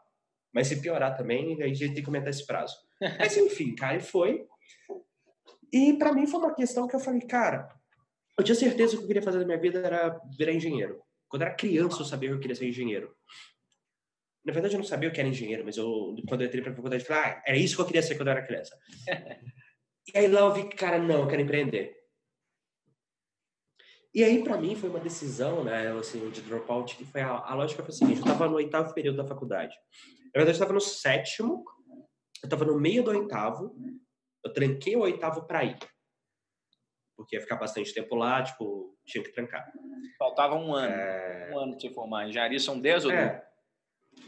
[0.54, 2.76] Mas se piorar também, a gente tem que aumentar esse prazo.
[3.20, 4.46] Mas enfim, cara, e foi.
[5.72, 7.68] E para mim foi uma questão que eu falei, cara,
[8.38, 11.02] eu tinha certeza que o que eu queria fazer na minha vida era virar engenheiro.
[11.28, 13.16] Quando eu era criança, eu sabia que eu queria ser engenheiro.
[14.46, 16.74] Na verdade, eu não sabia o que era engenheiro, mas eu, quando eu entrei pra
[16.74, 18.78] faculdade, eu falei, ah, era isso que eu queria ser quando eu era criança.
[20.14, 21.98] e aí lá eu vi que, cara, não, eu quero empreender.
[24.14, 27.54] E aí, para mim, foi uma decisão, né, assim, de dropout, que foi a, a
[27.54, 29.76] lógica foi a seguinte, eu estava no oitavo período da faculdade.
[30.34, 31.66] Na verdade, eu estava no sétimo,
[32.42, 33.76] eu estava no meio do oitavo,
[34.44, 35.78] eu tranquei o oitavo para ir.
[37.16, 39.72] Porque ia ficar bastante tempo lá, tipo, tinha que trancar.
[40.20, 40.94] Faltava um ano.
[40.94, 41.52] É...
[41.54, 42.28] Um ano de se formar.
[42.28, 43.48] Engenharia são 10 ou é.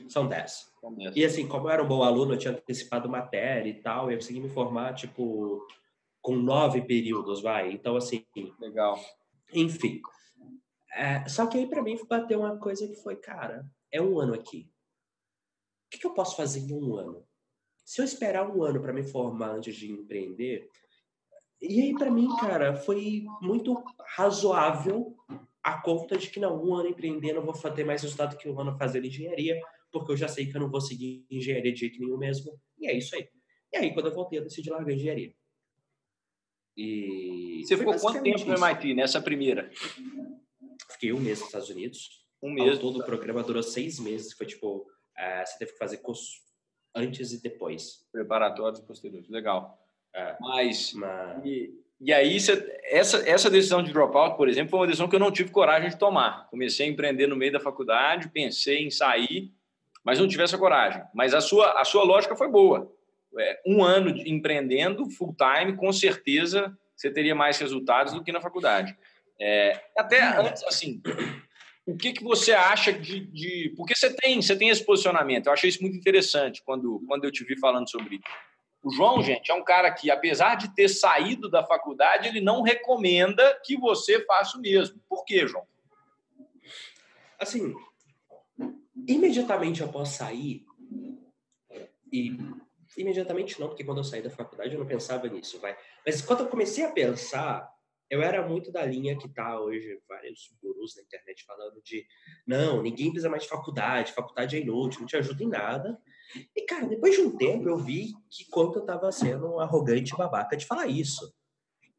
[0.08, 0.72] São 10.
[0.80, 1.16] São 10.
[1.16, 4.18] E assim, como eu era um bom aluno, eu tinha antecipado matéria e tal, eu
[4.18, 5.68] consegui me formar, tipo,
[6.22, 7.72] com nove períodos, vai.
[7.72, 8.26] Então, assim.
[8.60, 9.00] Legal.
[9.54, 10.02] Enfim.
[10.94, 14.34] É, só que aí, para mim, bateu uma coisa que foi, cara, é um ano
[14.34, 14.70] aqui.
[15.88, 17.26] O que, que eu posso fazer em um ano?
[17.84, 20.70] Se eu esperar um ano para me formar antes de empreender,
[21.62, 23.84] e aí, para mim, cara, foi muito
[24.16, 25.16] razoável
[25.62, 28.60] a conta de que, não, um ano empreendendo eu vou ter mais resultado que um
[28.60, 29.60] ano fazendo engenharia,
[29.92, 32.60] porque eu já sei que eu não vou seguir engenharia de jeito nenhum mesmo.
[32.78, 33.28] E é isso aí.
[33.74, 35.34] E aí, quando eu voltei, eu decidi largar engenharia.
[36.78, 39.70] E Você ficou quanto tempo no MIT, nessa primeira?
[40.92, 42.26] Fiquei um mês nos Estados Unidos.
[42.42, 42.80] Um mês?
[42.80, 44.32] todo o programa durou seis meses.
[44.32, 46.32] Foi tipo, uh, você teve que fazer curso
[46.96, 48.08] antes e depois.
[48.14, 49.30] Preparatórios e posteriores.
[49.30, 49.78] Legal.
[50.14, 51.46] É, mas, mas...
[51.46, 52.38] E, e aí,
[52.86, 55.90] essa, essa decisão de dropout, por exemplo, foi uma decisão que eu não tive coragem
[55.90, 56.48] de tomar.
[56.50, 59.52] Comecei a empreender no meio da faculdade, pensei em sair,
[60.04, 61.04] mas não tive essa coragem.
[61.14, 62.92] Mas a sua, a sua lógica foi boa.
[63.38, 68.42] É, um ano empreendendo full time, com certeza você teria mais resultados do que na
[68.42, 68.98] faculdade.
[69.40, 71.02] É, até antes, assim,
[71.86, 75.48] o que, que você acha de, de, Porque você tem, você tem esse posicionamento.
[75.48, 78.49] Eu achei isso muito interessante quando, quando eu te vi falando sobre isso.
[78.82, 82.62] O João, gente, é um cara que, apesar de ter saído da faculdade, ele não
[82.62, 85.02] recomenda que você faça o mesmo.
[85.08, 85.68] Por quê, João?
[87.38, 87.76] Assim,
[89.08, 90.66] imediatamente após sair,
[92.12, 92.38] e
[92.98, 95.78] imediatamente não, porque quando eu saí da faculdade eu não pensava nisso, vai.
[96.06, 97.70] Mas quando eu comecei a pensar,
[98.10, 102.06] eu era muito da linha que tá hoje vários gurus na internet falando de
[102.46, 106.02] não, ninguém precisa mais de faculdade, faculdade é inútil, não te ajuda em nada.
[106.56, 110.58] E, cara, depois de um tempo eu vi que quanto eu tava sendo arrogante babaca
[110.58, 111.34] de falar isso,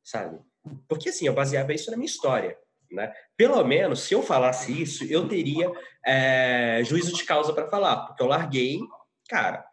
[0.03, 0.40] sabe?
[0.88, 2.59] Porque, assim, eu baseava isso na minha história,
[2.90, 3.12] né?
[3.37, 5.70] Pelo menos, se eu falasse isso, eu teria
[6.05, 8.81] é, juízo de causa para falar, porque eu larguei,
[9.29, 9.64] cara,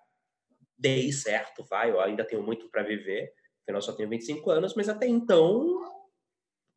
[0.77, 4.87] dei certo, vai, eu ainda tenho muito para viver, afinal só tenho 25 anos, mas
[4.87, 5.96] até então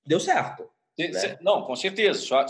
[0.04, 0.68] deu certo.
[0.98, 1.38] Né?
[1.40, 2.20] Não, com certeza.
[2.20, 2.46] Sua,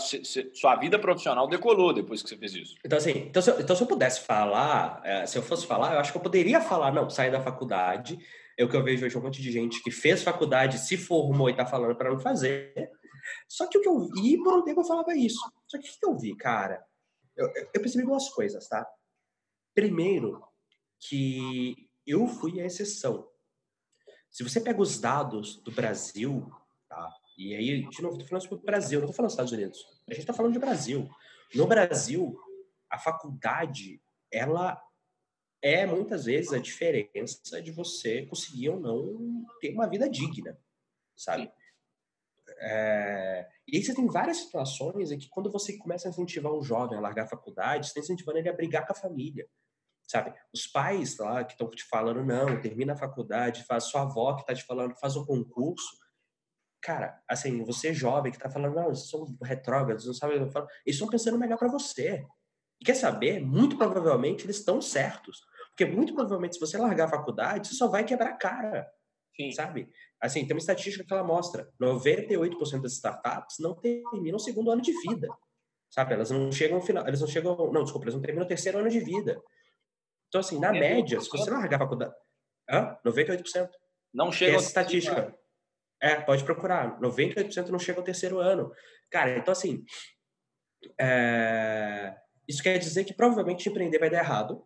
[0.53, 2.75] sua vida profissional decolou depois que você fez isso.
[2.83, 5.93] Então, assim, então se eu, então, se eu pudesse falar, é, se eu fosse falar,
[5.93, 8.19] eu acho que eu poderia falar, não, sair da faculdade.
[8.57, 11.49] É o que eu vejo hoje um monte de gente que fez faculdade, se formou
[11.49, 12.91] e tá falando para não fazer.
[13.47, 15.39] Só que o que eu vi, por um tempo eu falava isso.
[15.67, 16.83] Só que o que eu vi, cara?
[17.35, 18.85] Eu, eu percebi duas coisas, tá?
[19.73, 20.43] Primeiro,
[20.99, 23.27] que eu fui a exceção.
[24.29, 26.49] Se você pega os dados do Brasil,
[26.87, 27.09] tá?
[27.41, 29.79] E aí, de novo, estou falando sobre o Brasil, não estou falando dos Estados Unidos.
[30.07, 31.09] A gente está falando de Brasil.
[31.55, 32.39] No Brasil,
[32.87, 33.99] a faculdade,
[34.31, 34.79] ela
[35.59, 40.55] é muitas vezes a diferença de você conseguir ou não ter uma vida digna,
[41.15, 41.51] sabe?
[42.59, 43.49] É...
[43.67, 46.99] E aí você tem várias situações em que quando você começa a incentivar um jovem
[46.99, 49.47] a largar a faculdade, você está incentivando ele a brigar com a família,
[50.07, 50.31] sabe?
[50.53, 54.41] Os pais lá que estão te falando, não, termina a faculdade, faz sua avó que
[54.41, 56.00] está te falando, faz um concurso,
[56.81, 60.57] cara, assim, você jovem que tá falando, não, vocês são retrógrados, não sabem o que
[60.57, 62.25] Eles estão pensando melhor para você.
[62.79, 63.39] E quer saber?
[63.39, 65.39] Muito provavelmente eles estão certos.
[65.69, 68.91] Porque muito provavelmente, se você largar a faculdade, você só vai quebrar a cara.
[69.35, 69.51] Sim.
[69.51, 69.89] Sabe?
[70.19, 74.81] Assim, tem uma estatística que ela mostra: 98% das startups não terminam o segundo ano
[74.81, 75.27] de vida.
[75.89, 76.13] Sabe?
[76.13, 77.05] Elas não chegam ao final.
[77.07, 77.55] Elas não chegam.
[77.71, 79.41] Não, desculpa, elas não terminam o terceiro ano de vida.
[80.27, 82.13] Então, assim, na é média, se você largar a faculdade.
[82.69, 82.97] Hã?
[83.05, 83.69] 98%.
[84.13, 84.57] Não chega.
[84.57, 85.37] Essa estatística.
[86.01, 86.99] É, pode procurar.
[86.99, 88.71] 98% não chega ao terceiro ano.
[89.09, 89.83] Cara, então assim,
[90.99, 92.15] é...
[92.47, 94.65] isso quer dizer que provavelmente empreender vai dar errado.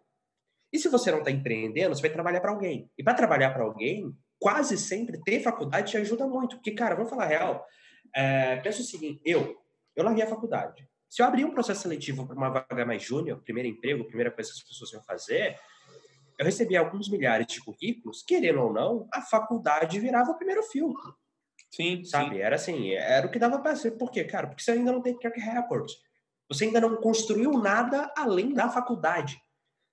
[0.72, 2.90] E se você não está empreendendo, você vai trabalhar para alguém.
[2.98, 6.56] E para trabalhar para alguém, quase sempre ter faculdade te ajuda muito.
[6.56, 7.66] Porque, cara, vamos falar real.
[8.16, 8.56] É...
[8.58, 9.58] Pensa o seguinte, eu,
[9.96, 10.88] eu larguei a faculdade.
[11.10, 14.52] Se eu abrir um processo seletivo para uma vaga mais júnior, primeiro emprego, primeira coisa
[14.52, 15.58] que as pessoas iam fazer,
[16.38, 21.16] eu recebi alguns milhares de currículos, querendo ou não, a faculdade virava o primeiro filtro.
[21.76, 22.36] Sim, sabe?
[22.36, 22.42] Sim.
[22.42, 23.92] Era assim, era o que dava para ser.
[23.92, 24.48] Por quê, cara?
[24.48, 25.92] Porque você ainda não tem track record.
[26.48, 29.38] Você ainda não construiu nada além da faculdade,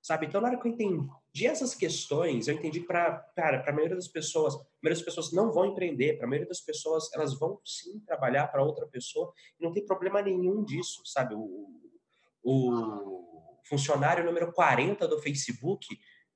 [0.01, 0.27] sabe?
[0.27, 4.07] Então, na hora que eu entendi essas questões, eu entendi que para a maioria das
[4.07, 7.59] pessoas, a maioria das pessoas não vão empreender, para a maioria das pessoas, elas vão
[7.65, 11.35] sim trabalhar para outra pessoa e não tem problema nenhum disso, sabe?
[11.35, 11.69] O,
[12.45, 15.87] o funcionário número 40 do Facebook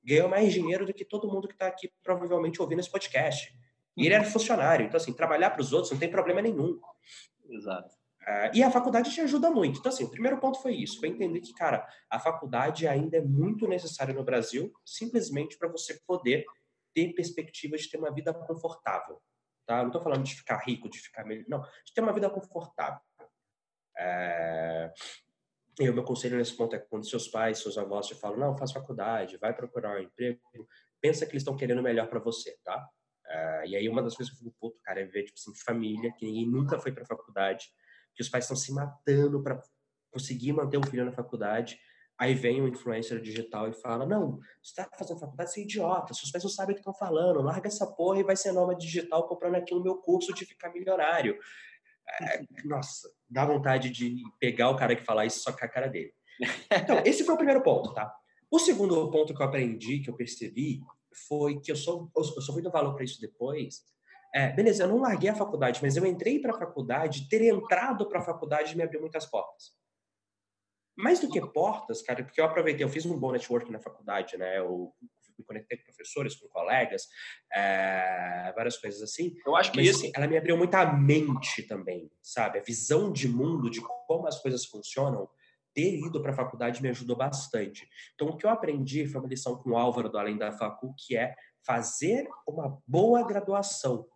[0.03, 3.53] ganhou mais dinheiro do que todo mundo que está aqui provavelmente ouvindo esse podcast.
[3.97, 4.85] E ele era funcionário.
[4.85, 6.79] Então, assim, trabalhar para os outros não tem problema nenhum.
[7.49, 7.95] Exato.
[8.21, 9.79] Uh, e a faculdade te ajuda muito.
[9.79, 13.21] Então, assim, o primeiro ponto foi isso: foi entender que, cara, a faculdade ainda é
[13.21, 16.45] muito necessária no Brasil, simplesmente para você poder
[16.93, 19.21] ter perspectiva de ter uma vida confortável.
[19.65, 19.79] tá?
[19.79, 21.45] Não estou falando de ficar rico, de ficar melhor.
[21.47, 22.99] Não, de ter uma vida confortável.
[23.97, 24.93] É...
[25.79, 28.57] E o meu conselho nesse ponto é quando seus pais, seus avós te falam, não,
[28.57, 30.41] faz faculdade, vai procurar um emprego,
[30.99, 32.89] pensa que eles estão querendo melhor para você, tá?
[33.27, 35.53] Uh, e aí uma das coisas que eu fico puto, cara, é ver, tipo assim,
[35.65, 37.67] família, que ninguém nunca foi pra faculdade,
[38.15, 39.61] que os pais estão se matando para
[40.11, 41.77] conseguir manter o filho na faculdade,
[42.17, 46.13] aí vem um influencer digital e fala, não, você tá fazendo faculdade, você é idiota,
[46.13, 48.73] seus pais não sabem o que estão falando, larga essa porra e vai ser nova
[48.73, 51.37] digital comprando aqui o meu curso de ficar milionário.
[52.21, 55.87] É, nossa, dá vontade de pegar o cara que fala isso só com a cara
[55.87, 56.13] dele.
[56.71, 58.15] Então, esse foi o primeiro ponto, tá?
[58.49, 60.81] O segundo ponto que eu aprendi, que eu percebi,
[61.27, 63.83] foi que eu sou, eu sou muito valor para isso depois.
[64.33, 68.07] É, beleza, eu não larguei a faculdade, mas eu entrei para a faculdade, ter entrado
[68.07, 69.71] para a faculdade me abriu muitas portas.
[70.95, 74.35] Mais do que portas, cara, porque eu aproveitei, eu fiz um bom network na faculdade,
[74.37, 74.57] né?
[74.57, 74.93] Eu
[75.37, 77.07] me conectei com professores, com colegas,
[77.53, 79.35] é, várias coisas assim.
[79.45, 80.05] Eu acho que mas, esse...
[80.05, 82.59] assim, ela me abriu muita mente também, sabe?
[82.59, 85.29] A visão de mundo, de como as coisas funcionam,
[85.77, 87.87] ter ido para a faculdade me ajudou bastante.
[88.15, 90.91] Então, o que eu aprendi foi uma lição com o Álvaro do Além da Facu,
[90.97, 94.07] que é fazer uma boa graduação.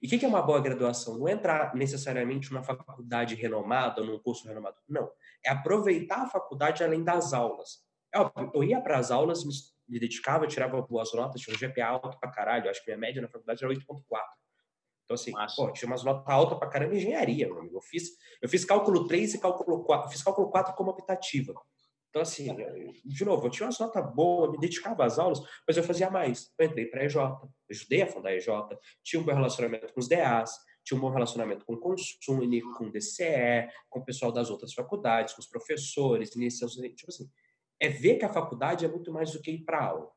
[0.00, 1.18] E o que é uma boa graduação?
[1.18, 4.76] Não é entrar necessariamente numa faculdade renomada, num curso renomado.
[4.88, 5.10] Não.
[5.44, 7.84] É aproveitar a faculdade além das aulas.
[8.14, 8.18] É
[8.54, 9.42] eu ia para as aulas,
[9.88, 12.70] me dedicava, tirava boas notas, tinha um GPA alto pra caralho.
[12.70, 14.20] Acho que minha média na faculdade era 8.4.
[15.06, 17.76] Então, assim, pô, tinha umas notas altas pra caramba em engenharia, meu amigo.
[17.76, 18.10] Eu fiz,
[18.42, 20.08] eu fiz cálculo 3 e cálculo 4.
[20.08, 21.54] Eu fiz cálculo 4 como optativa.
[22.10, 22.48] Então, assim,
[23.04, 26.50] de novo, eu tinha umas notas boas, me dedicava às aulas, mas eu fazia mais.
[26.58, 27.16] Eu entrei para a EJ,
[27.70, 28.46] ajudei a fundar a EJ,
[29.04, 30.50] tinha um bom relacionamento com os DAs,
[30.82, 34.72] tinha um bom relacionamento com o Consune, com o DCE, com o pessoal das outras
[34.72, 37.30] faculdades, com os professores, tipo assim,
[37.78, 40.10] é ver que a faculdade é muito mais do que ir para aula.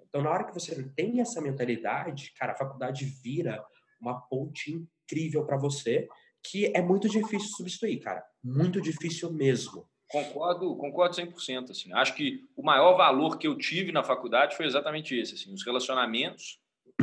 [0.00, 3.64] Então, na hora que você tem essa mentalidade, cara, a faculdade vira
[4.00, 6.08] uma ponte incrível para você,
[6.42, 8.24] que é muito difícil substituir, cara.
[8.42, 9.86] Muito difícil mesmo.
[10.08, 11.70] Concordo, concordo 100%.
[11.70, 11.92] Assim.
[11.92, 15.64] Acho que o maior valor que eu tive na faculdade foi exatamente esse, assim, os
[15.64, 16.60] relacionamentos,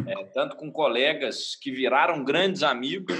[0.07, 3.15] é, tanto com colegas que viraram grandes amigos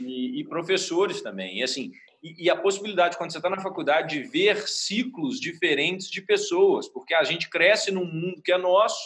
[0.00, 1.58] e, e professores também.
[1.58, 1.90] E, assim,
[2.22, 6.88] e, e a possibilidade, quando você está na faculdade, de ver ciclos diferentes de pessoas,
[6.88, 9.00] porque a gente cresce num mundo que é nosso,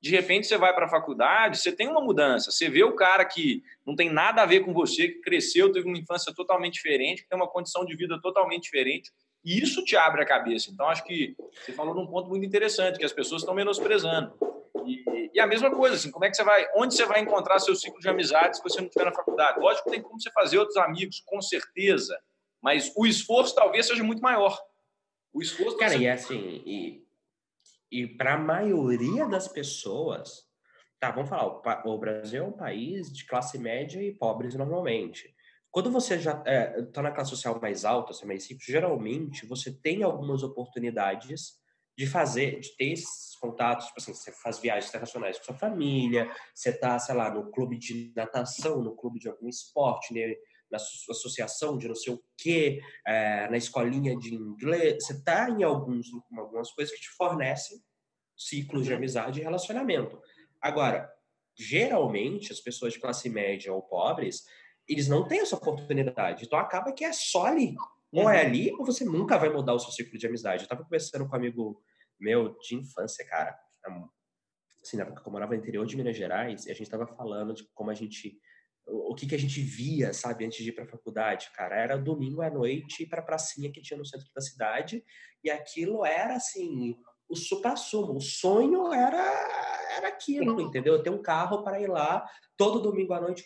[0.00, 2.50] de repente você vai para a faculdade, você tem uma mudança.
[2.50, 5.86] Você vê o cara que não tem nada a ver com você, que cresceu, teve
[5.86, 9.10] uma infância totalmente diferente, que tem uma condição de vida totalmente diferente,
[9.44, 10.70] e isso te abre a cabeça.
[10.70, 14.32] Então, acho que você falou num ponto muito interessante, que as pessoas estão menosprezando.
[14.84, 17.58] E, e, a mesma coisa, assim, como é que você vai, onde você vai encontrar
[17.58, 19.58] seu ciclo de amizades se você não estiver na faculdade?
[19.60, 22.18] Lógico que tem como você fazer outros amigos, com certeza,
[22.60, 24.58] mas o esforço talvez seja muito maior.
[25.32, 25.76] O esforço.
[25.76, 27.05] Cara, e assim, e
[27.90, 30.44] e para a maioria das pessoas,
[30.98, 35.34] tá, vamos falar, o, Brasil é um país de classe média e pobres normalmente.
[35.70, 38.62] Quando você já está é, tá na classe social mais alta, você é mais rico,
[38.64, 41.60] geralmente você tem algumas oportunidades
[41.96, 46.30] de fazer, de ter esses contatos, tipo assim, você faz viagens internacionais com sua família,
[46.54, 50.34] você tá, sei lá, no clube de natação, no clube de algum esporte, né?
[50.70, 55.04] Na associação de não sei o quê, é, na escolinha de inglês.
[55.04, 56.06] Você está em alguns,
[56.36, 57.78] algumas coisas que te fornecem
[58.36, 60.20] ciclos de amizade e relacionamento.
[60.60, 61.10] Agora,
[61.56, 64.44] geralmente, as pessoas de classe média ou pobres,
[64.88, 66.44] eles não têm essa oportunidade.
[66.44, 67.74] Então, acaba que é só ali.
[68.12, 70.62] Ou é ali, ou você nunca vai mudar o seu ciclo de amizade.
[70.62, 71.82] Eu estava conversando com um amigo
[72.18, 73.58] meu de infância, cara.
[74.82, 77.06] Assim, na época que eu morava no interior de Minas Gerais, e a gente estava
[77.06, 78.38] falando de como a gente
[78.86, 81.98] o que, que a gente via, sabe, antes de ir para a faculdade, cara, era
[81.98, 85.04] domingo à noite ir para a pracinha que tinha no centro da cidade,
[85.42, 86.96] e aquilo era, assim,
[87.28, 89.18] o supra-sumo, o sonho era,
[89.96, 91.02] era aquilo, entendeu?
[91.02, 92.24] Ter um carro para ir lá
[92.56, 93.44] todo domingo à noite,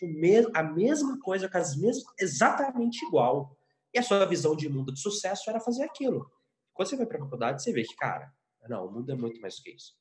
[0.53, 3.55] a mesma coisa, com as mesmas, exatamente igual.
[3.93, 6.31] E a sua visão de mundo de sucesso era fazer aquilo.
[6.73, 8.31] Quando você vai para a faculdade, você vê que, cara,
[8.69, 9.99] não, o mundo é muito mais do que isso.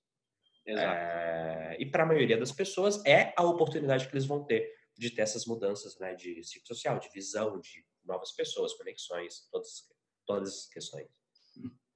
[0.66, 4.70] É, e para a maioria das pessoas é a oportunidade que eles vão ter
[5.00, 9.88] de ter essas mudanças né, de ciclo social, de visão, de novas pessoas, conexões, todas,
[10.26, 11.06] todas as questões.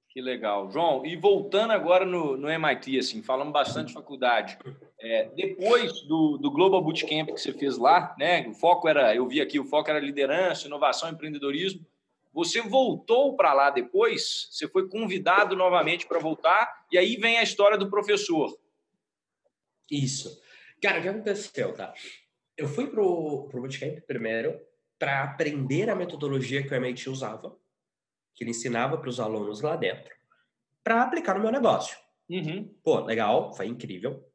[0.09, 0.71] Que legal.
[0.71, 4.57] João, e voltando agora no, no MIT, assim, falando bastante de faculdade,
[4.99, 9.27] é, depois do, do Global Bootcamp que você fez lá, né, o foco era, eu
[9.27, 11.85] vi aqui, o foco era liderança, inovação, empreendedorismo,
[12.33, 14.47] você voltou para lá depois?
[14.49, 16.85] Você foi convidado novamente para voltar?
[16.91, 18.57] E aí vem a história do professor.
[19.91, 20.41] Isso.
[20.81, 21.93] Cara, o que aconteceu, tá?
[22.57, 24.59] Eu fui pro, pro Bootcamp primeiro
[24.97, 27.57] para aprender a metodologia que o MIT usava,
[28.33, 30.13] que ele ensinava para os alunos lá dentro,
[30.83, 31.97] para aplicar no meu negócio.
[32.29, 32.73] Uhum.
[32.83, 34.25] Pô, legal, foi incrível.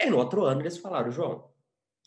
[0.00, 1.52] E no outro ano eles falaram, João,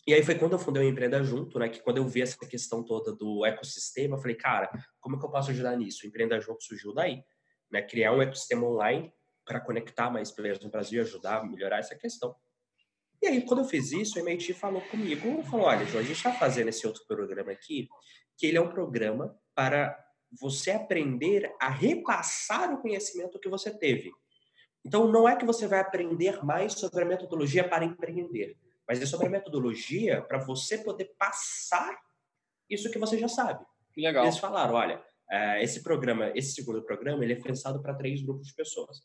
[0.07, 1.70] E aí foi quando eu fundei o Empreenda Junto, né?
[1.70, 5.26] Que quando eu vi essa questão toda do ecossistema, eu falei, cara, como é que
[5.26, 6.01] eu posso ajudar nisso?
[6.03, 7.24] O Empreenda Junto surgiu daí,
[7.72, 7.82] né?
[7.84, 9.14] Criar um ecossistema online
[9.45, 12.36] para conectar mais players no Brasil e ajudar a melhorar essa questão.
[13.22, 16.17] E aí, quando eu fiz isso, o MIT falou comigo, falou, olha, João, a gente
[16.17, 17.88] está fazendo esse outro programa aqui,
[18.36, 19.95] que ele é um programa para
[20.39, 24.11] você aprender a repassar o conhecimento que você teve.
[24.84, 28.57] Então, não é que você vai aprender mais sobre a metodologia para empreender,
[28.88, 31.95] mas é sobre a metodologia para você poder passar
[32.67, 33.63] isso que você já sabe.
[33.95, 34.24] Legal.
[34.24, 38.47] Eles falaram, olha, é, esse programa, esse segundo programa, ele é pensado para três grupos
[38.47, 39.01] de pessoas.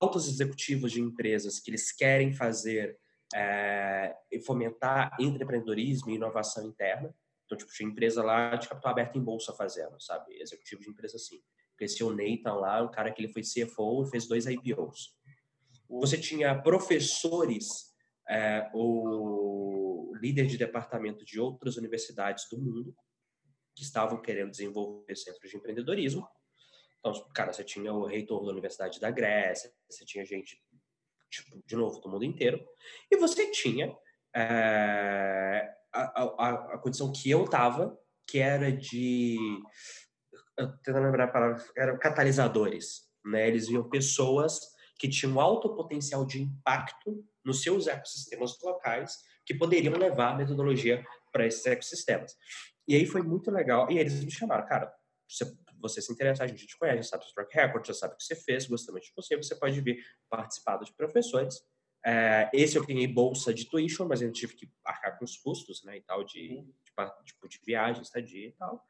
[0.00, 2.98] Altos executivos de empresas que eles querem fazer
[3.34, 7.14] é, fomentar empreendedorismo e inovação interna.
[7.44, 10.40] Então, tipo, tinha empresa lá de capital aberto em bolsa fazendo, sabe?
[10.40, 11.42] Executivo de empresa assim.
[11.76, 15.16] Conheci o Nathan lá, um cara que ele foi CFO e fez dois IPOs.
[15.88, 17.92] Você tinha professores
[18.28, 22.96] é, ou líder de departamento de outras universidades do mundo
[23.74, 26.26] que estavam querendo desenvolver centros de empreendedorismo.
[27.00, 30.62] Então, cara, você tinha o reitor da Universidade da Grécia, você tinha gente,
[31.32, 32.62] tipo, de novo, do mundo inteiro,
[33.10, 33.96] e você tinha
[34.36, 39.36] é, a, a, a, condição que eu tava, que era de.
[40.84, 43.08] Tentando lembrar a palavra, eram catalisadores.
[43.24, 43.48] Né?
[43.48, 44.60] Eles viam pessoas
[44.98, 51.04] que tinham alto potencial de impacto nos seus ecossistemas locais, que poderiam levar a metodologia
[51.32, 52.36] para esses ecossistemas.
[52.86, 53.90] E aí foi muito legal.
[53.90, 54.92] E eles me chamaram, cara,
[55.26, 55.44] você,
[55.82, 58.24] você se interessa, a gente te conhece, sabe o track record, já sabe o que
[58.24, 61.60] você fez, gostamos de você, você pode vir participar dos professores.
[62.04, 65.84] É, esse eu ganhei bolsa de tuition, mas eu tive que arcar com os custos,
[65.84, 66.64] né, e tal, de, uhum.
[66.64, 68.84] de, tipo, de viagem, estadia e tal.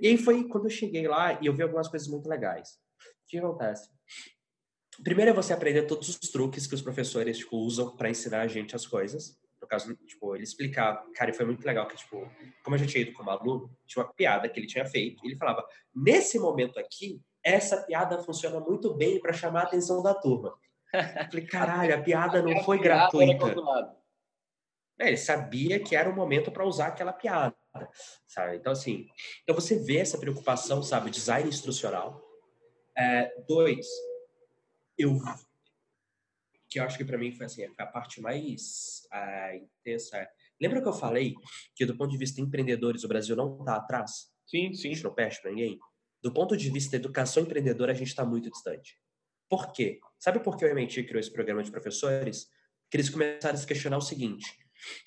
[0.00, 2.78] E aí foi quando eu cheguei lá e eu vi algumas coisas muito legais.
[3.24, 3.90] O que acontece?
[5.02, 8.46] Primeiro é você aprender todos os truques que os professores tipo, usam para ensinar a
[8.46, 9.38] gente as coisas.
[9.70, 12.28] Caso, tipo, ele explicava, cara, e foi muito legal que, tipo,
[12.64, 15.28] como a gente tinha ido como aluno, tinha uma piada que ele tinha feito, e
[15.28, 15.64] ele falava,
[15.94, 20.58] nesse momento aqui, essa piada funciona muito bem para chamar a atenção da turma.
[21.30, 23.54] Falei, caralho, a piada não foi gratuita.
[24.98, 27.54] É, ele sabia que era o momento para usar aquela piada,
[28.26, 28.56] sabe?
[28.56, 29.06] Então, assim,
[29.44, 31.10] então você vê essa preocupação, sabe?
[31.10, 32.20] Design instrucional.
[32.98, 33.86] É, dois,
[34.98, 35.16] eu
[36.70, 40.26] que eu acho que para mim foi assim a parte mais uh, intensa.
[40.60, 41.34] Lembra que eu falei
[41.74, 44.30] que do ponto de vista empreendedores o Brasil não está atrás?
[44.46, 44.90] Sim, sim.
[44.90, 45.78] A gente não perde para ninguém.
[46.22, 48.96] Do ponto de vista da educação empreendedora a gente está muito distante.
[49.48, 49.98] Por quê?
[50.18, 52.46] Sabe por que o MIT criou esse programa de professores?
[52.88, 54.46] Que eles começaram a se questionar o seguinte: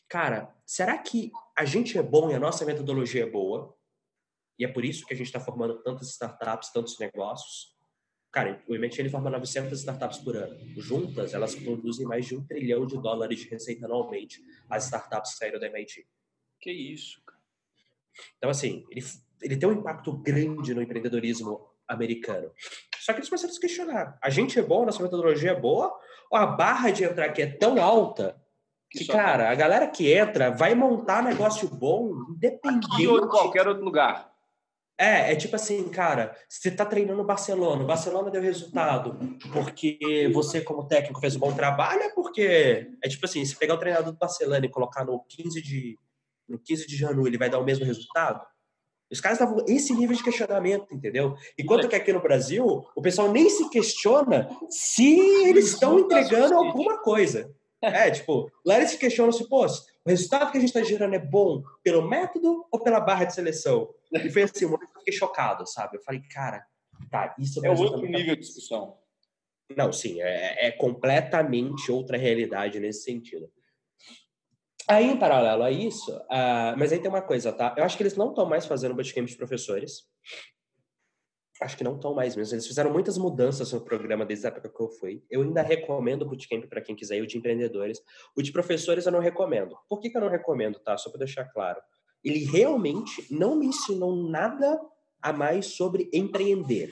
[0.09, 3.74] cara, será que a gente é bom e a nossa metodologia é boa?
[4.59, 7.74] E é por isso que a gente está formando tantas startups, tantos negócios?
[8.34, 10.57] Cara, o MIT ele forma 900 startups por ano.
[10.81, 15.38] Juntas, elas produzem mais de um trilhão de dólares de receita anualmente, as startups que
[15.38, 16.07] saíram do MIT.
[16.59, 17.39] Que isso, cara.
[18.38, 19.05] Então, assim, ele,
[19.39, 22.51] ele tem um impacto grande no empreendedorismo americano.
[22.97, 24.17] Só que eles começaram a se questionar.
[24.19, 25.95] A gente é bom, nossa metodologia é boa?
[26.31, 28.41] Ou a barra de entrar aqui é tão alta
[28.89, 32.88] que, que cara, a galera que entra vai montar negócio bom independente...
[32.93, 34.32] Aqui ou em qualquer outro lugar.
[34.98, 39.18] É, é tipo assim, cara, você tá treinando no Barcelona, o Barcelona deu resultado
[39.52, 42.91] porque você, como técnico, fez um bom trabalho, é porque.
[43.04, 45.98] É tipo assim, se pegar o treinador do Barcelona e colocar no 15 de,
[46.48, 48.46] no 15 de janeiro, ele vai dar o mesmo resultado?
[49.12, 51.36] Os caras estavam esse nível de questionamento, entendeu?
[51.58, 57.00] Enquanto que aqui no Brasil, o pessoal nem se questiona se eles estão entregando alguma
[57.00, 57.54] coisa.
[57.82, 59.68] É, tipo, lá eles se questionam se, pô,
[60.06, 63.34] o resultado que a gente está gerando é bom pelo método ou pela barra de
[63.34, 63.93] seleção?
[64.12, 65.97] E foi assim, eu fiquei chocado, sabe?
[65.97, 66.66] Eu falei, cara,
[67.10, 68.97] tá, isso é outro nível de discussão.
[69.76, 73.49] Não, sim, é, é, completamente outra realidade nesse sentido.
[74.88, 77.74] Aí, em paralelo a isso, uh, mas aí tem uma coisa, tá?
[77.78, 80.04] Eu acho que eles não estão mais fazendo bootcamp de professores.
[81.64, 82.55] Acho que não estão mais mesmo.
[82.55, 85.24] Eles fizeram muitas mudanças no programa desde a época que eu fui.
[85.32, 88.01] Eu ainda recomendo o bootcamp para quem quiser, o de empreendedores.
[88.36, 89.78] O de professores eu não recomendo.
[89.88, 90.97] Por que, que eu não recomendo, tá?
[90.97, 91.82] Só para deixar claro.
[92.22, 94.78] Ele realmente não me ensinou nada
[95.22, 96.89] a mais sobre empreender.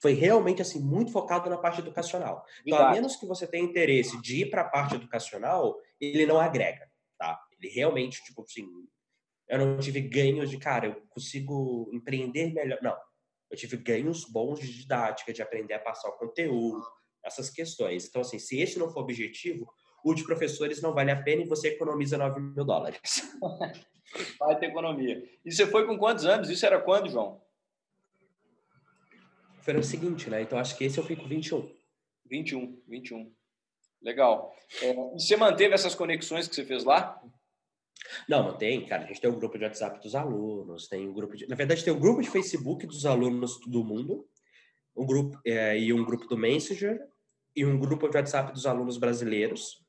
[0.00, 2.42] Foi realmente assim muito focado na parte educacional.
[2.64, 6.40] Então, a menos que você tenha interesse de ir para a parte educacional, ele não
[6.40, 7.38] agrega, tá?
[7.52, 8.66] Ele realmente, tipo assim,
[9.46, 12.78] eu não tive ganhos de, cara, eu consigo empreender melhor.
[12.80, 12.96] Não,
[13.50, 16.82] eu tive ganhos bons de didática, de aprender a passar o conteúdo,
[17.22, 18.06] essas questões.
[18.06, 19.66] Então, assim, se esse não for objetivo,
[20.04, 23.00] o de professores não vale a pena e você economiza 9 mil dólares.
[24.38, 25.22] Vai ter economia.
[25.44, 26.48] E você foi com quantos anos?
[26.50, 27.40] Isso era quando, João?
[29.60, 30.42] Foi o seguinte, né?
[30.42, 31.70] Então, acho que esse eu fui com 21.
[32.26, 33.32] 21, 21.
[34.02, 34.54] Legal.
[34.82, 37.22] É, e você manteve essas conexões que você fez lá?
[38.28, 39.04] Não, não tem, cara.
[39.04, 41.46] A gente tem um grupo de WhatsApp dos alunos, tem um grupo de.
[41.48, 44.28] Na verdade, tem um grupo de Facebook dos alunos do mundo,
[44.96, 47.00] um grupo é, e um grupo do Messenger
[47.54, 49.84] e um grupo de WhatsApp dos alunos brasileiros.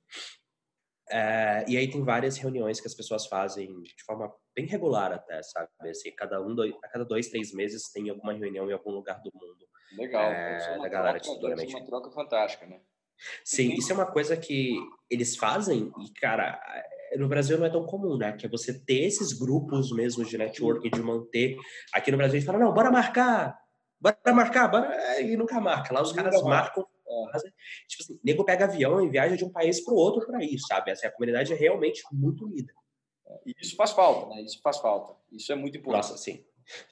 [1.10, 5.42] É, e aí tem várias reuniões que as pessoas fazem de forma bem regular até,
[5.44, 5.68] sabe?
[5.90, 9.22] Assim, cada um, dois, a cada dois, três meses tem alguma reunião em algum lugar
[9.22, 9.68] do mundo.
[9.98, 10.24] Legal.
[10.24, 12.80] É, da galera troca, de uma troca fantástica, né?
[13.44, 14.76] Sim, isso é uma coisa que
[15.10, 16.60] eles fazem e, cara,
[17.18, 18.34] no Brasil não é tão comum, né?
[18.34, 21.58] Que é você ter esses grupos mesmo de networking, de manter.
[21.94, 23.58] Aqui no Brasil a gente fala, não, bora marcar,
[24.00, 25.22] bora marcar, bora...
[25.22, 25.94] e nunca marca.
[25.94, 26.86] Lá os caras marcam
[27.88, 30.68] Tipo assim, nego pega avião e viaja de um país para o outro para isso,
[30.68, 30.92] sabe?
[30.92, 32.74] Assim, a comunidade é realmente muito unida.
[33.46, 34.42] E isso faz falta, né?
[34.42, 35.16] Isso faz falta.
[35.32, 36.10] Isso é muito importante.
[36.10, 36.44] Nossa, sim.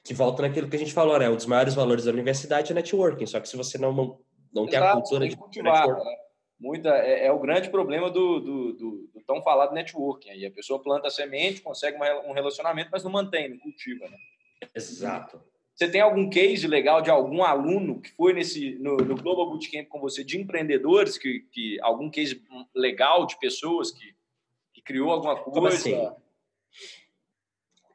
[0.04, 1.28] Que volta naquilo que a gente falou, né?
[1.28, 3.26] Um dos maiores valores da universidade é networking.
[3.26, 4.18] Só que se você não,
[4.52, 6.04] não tem a cultura tem de cultivar, networking...
[6.04, 6.16] Né?
[6.60, 10.28] Muita, é, é, o grande problema do, do, do, do, tão falado networking.
[10.28, 14.06] Aí a pessoa planta a semente, consegue uma, um relacionamento, mas não mantém, não cultiva,
[14.06, 14.18] né?
[14.74, 15.42] Exato.
[15.74, 19.88] Você tem algum case legal de algum aluno que foi nesse no, no Global Bootcamp
[19.88, 22.44] com você de empreendedores que, que algum case
[22.74, 24.14] legal de pessoas que,
[24.74, 25.50] que criou alguma coisa?
[25.50, 25.96] Como assim?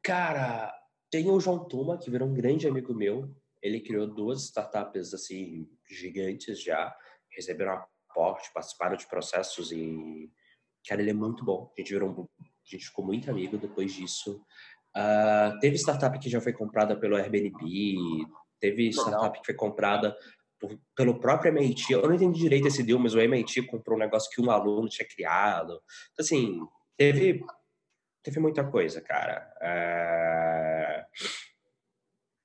[0.01, 0.73] Cara,
[1.11, 3.29] tem o João Tuma que virou um grande amigo meu.
[3.61, 6.95] Ele criou duas startups assim gigantes já,
[7.29, 7.85] receberam
[8.15, 10.31] aporte, participaram de processos e
[10.87, 11.71] cara, ele é muito bom.
[11.75, 14.41] A gente virou a gente ficou muito amigo depois disso.
[14.95, 18.25] Uh, teve startup que já foi comprada pelo Airbnb,
[18.59, 20.15] teve startup que foi comprada
[20.59, 21.93] por, pelo próprio MIT.
[21.93, 24.87] Eu não entendi direito esse deal, mas o MIT comprou um negócio que um aluno
[24.87, 25.81] tinha criado.
[26.11, 26.59] Então, assim,
[26.97, 27.43] teve,
[28.23, 29.51] teve muita coisa, cara.
[29.61, 31.05] Uh...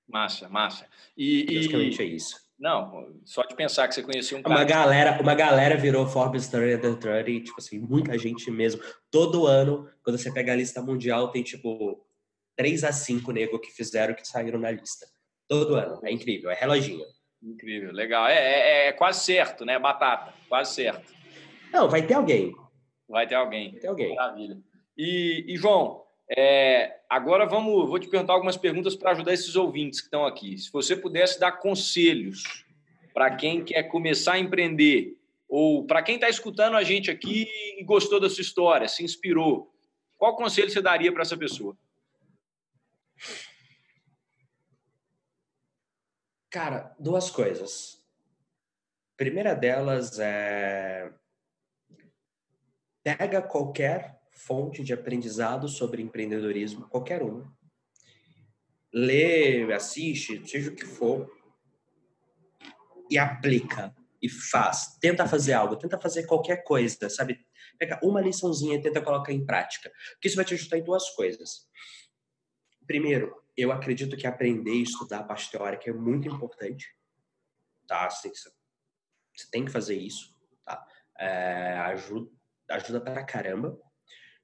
[0.09, 0.89] Massa, massa.
[1.16, 2.03] E, Basicamente e...
[2.03, 2.49] é isso.
[2.61, 4.55] Não, só de pensar que você conhecia um cara...
[4.55, 8.83] Uma galera, uma galera virou Forbes 30 under 30, tipo assim, muita gente mesmo.
[9.11, 12.05] Todo ano, quando você pega a lista mundial, tem, tipo,
[12.57, 15.07] 3 a 5 nego que fizeram que saíram na lista.
[15.49, 16.01] Todo ano.
[16.05, 17.03] É incrível, é reloginho.
[17.43, 18.27] Incrível, legal.
[18.27, 19.79] É, é, é quase certo, né?
[19.79, 21.15] Batata, quase certo.
[21.73, 22.55] Não, vai ter alguém.
[23.09, 23.71] Vai ter alguém.
[23.71, 24.15] Vai ter alguém.
[24.15, 24.59] Maravilha.
[24.99, 26.03] E, e João,
[26.37, 30.57] é, agora vamos, vou te perguntar algumas perguntas para ajudar esses ouvintes que estão aqui.
[30.57, 32.64] Se você pudesse dar conselhos
[33.12, 35.18] para quem quer começar a empreender,
[35.49, 39.74] ou para quem está escutando a gente aqui e gostou da sua história, se inspirou,
[40.16, 41.76] qual conselho você daria para essa pessoa?
[46.49, 48.01] Cara, duas coisas.
[49.16, 51.12] primeira delas é
[53.03, 57.53] pega qualquer fonte de aprendizado sobre empreendedorismo, qualquer uma.
[58.93, 61.30] Lê, assiste, seja o que for,
[63.11, 64.99] e aplica e faz.
[65.01, 67.45] Tenta fazer algo, tenta fazer qualquer coisa, sabe?
[67.78, 69.91] Pega uma liçãozinha e tenta colocar em prática.
[70.12, 71.68] Porque isso vai te ajudar em duas coisas.
[72.86, 76.86] Primeiro, eu acredito que aprender e estudar a parte teórica é muito importante,
[77.86, 78.09] tá?
[78.09, 78.30] Você
[79.51, 80.34] tem que fazer isso,
[80.64, 80.86] tá?
[81.18, 82.30] É, ajuda,
[82.70, 83.78] ajuda pra caramba.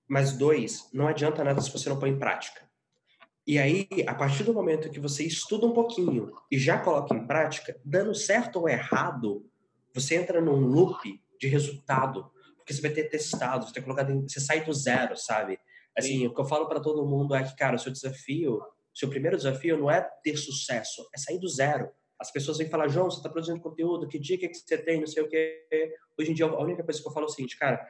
[0.08, 2.66] Mas dois, não adianta nada se você não põe em prática.
[3.46, 7.26] E aí, a partir do momento que você estuda um pouquinho e já coloca em
[7.26, 9.48] prática, dando certo ou errado,
[9.94, 14.28] você entra num loop de resultado, porque você vai ter testado, você tem colocado, em,
[14.28, 15.60] você sai do zero, sabe?
[15.96, 16.26] Assim, Sim.
[16.26, 19.08] o que eu falo para todo mundo é que, cara, o seu desafio, o seu
[19.08, 21.88] primeiro desafio não é ter sucesso, é sair do zero.
[22.18, 25.06] As pessoas vêm falar, João, você está produzindo conteúdo, que dica que você tem, não
[25.06, 25.64] sei o quê.
[26.18, 27.86] Hoje em dia, a única coisa que eu falo é o seguinte, cara,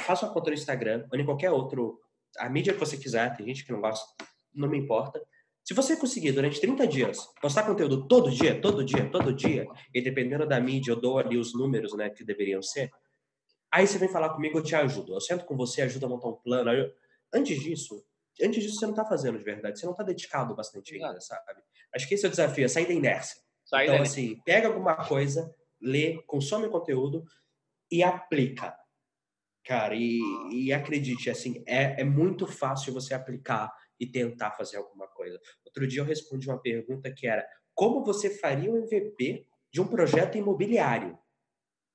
[0.00, 1.98] faça uma conta no Instagram, ou em qualquer outro,
[2.38, 4.06] a mídia que você quiser, tem gente que não gosta,
[4.54, 5.20] não me importa.
[5.64, 10.02] Se você conseguir durante 30 dias postar conteúdo todo dia, todo dia, todo dia, e
[10.02, 12.90] dependendo da mídia, eu dou ali os números né, que deveriam ser,
[13.72, 15.14] aí você vem falar comigo, eu te ajudo.
[15.14, 16.70] Eu sento com você, ajudo a montar um plano.
[16.70, 16.92] Eu,
[17.34, 18.06] Antes disso,
[18.40, 21.42] antes disso você não está fazendo de verdade, você não está dedicado bastante ainda, sabe?
[21.92, 23.42] Acho que esse é o desafio, é sair da inércia.
[23.64, 27.24] Sair então, assim, pega alguma coisa, lê, consome o conteúdo
[27.90, 28.76] e aplica.
[29.64, 30.20] Cara, e,
[30.52, 35.40] e acredite, assim, é, é muito fácil você aplicar e tentar fazer alguma coisa.
[35.64, 39.86] Outro dia eu respondi uma pergunta que era: como você faria um MVP de um
[39.86, 41.18] projeto imobiliário?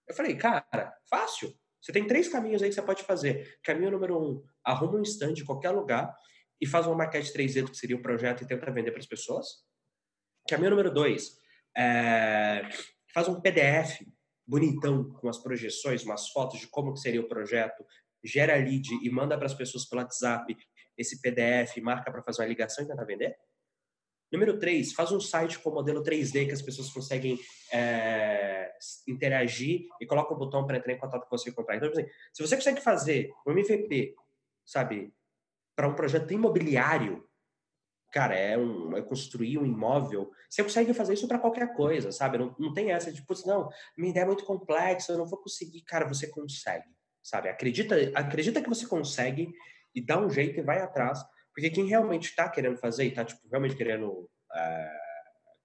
[0.08, 0.66] Eu falei, cara,
[1.08, 1.54] fácil.
[1.80, 3.60] Você tem três caminhos aí que você pode fazer.
[3.64, 6.14] Caminho número um, arruma um stand em qualquer lugar
[6.60, 9.46] e faz uma maquete 3D, que seria um projeto, e tenta vender para as pessoas.
[10.50, 11.38] Caminho número dois,
[11.78, 12.68] é,
[13.14, 14.02] faz um PDF
[14.50, 17.86] bonitão, com as projeções, umas fotos de como que seria o projeto,
[18.24, 20.58] gera lead e manda para as pessoas pelo WhatsApp
[20.98, 23.38] esse PDF, marca para fazer uma ligação e tentar vender.
[24.32, 27.40] Número 3, faz um site com modelo 3D que as pessoas conseguem
[27.72, 28.72] é,
[29.08, 31.78] interagir e coloca um botão para entrar em contato com você e comprar.
[31.78, 34.16] Então, assim, se você consegue fazer um MVP,
[34.66, 35.14] sabe,
[35.76, 37.29] para um projeto imobiliário,
[38.12, 42.38] cara, é, um, é construir um imóvel, você consegue fazer isso para qualquer coisa, sabe?
[42.38, 45.40] Não, não tem essa de, putz, não, minha ideia é muito complexa, eu não vou
[45.40, 45.82] conseguir.
[45.82, 46.86] Cara, você consegue,
[47.22, 47.50] sabe?
[47.50, 49.52] Acredita, acredita que você consegue
[49.94, 53.26] e dá um jeito e vai atrás, porque quem realmente está querendo fazer e está
[53.26, 55.00] tipo, realmente querendo uh,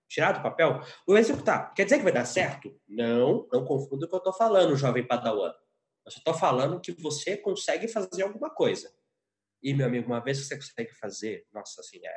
[0.09, 1.73] tirar do papel, vai executar.
[1.75, 2.75] Quer dizer que vai dar certo?
[2.89, 5.53] Não, não confunda o que eu estou falando, jovem padawan.
[6.05, 8.93] Eu só estou falando que você consegue fazer alguma coisa.
[9.65, 12.15] E, meu amigo, uma vez que você consegue fazer, nossa, assim, é,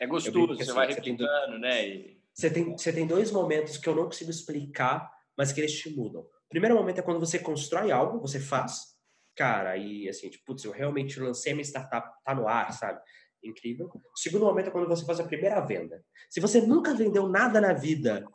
[0.00, 1.86] é gostoso, você assim, vai replicando, né?
[1.86, 2.20] E...
[2.32, 5.90] Você tem, você tem dois momentos que eu não consigo explicar, mas que eles te
[5.94, 6.22] mudam.
[6.22, 8.96] O primeiro momento é quando você constrói algo, você faz,
[9.36, 12.98] cara, e assim, tipo, putz, eu realmente lancei minha startup, tá no ar, sabe?
[13.44, 13.90] Incrível.
[13.94, 16.02] O segundo momento é quando você faz a primeira venda.
[16.30, 18.26] Se você nunca vendeu nada na vida,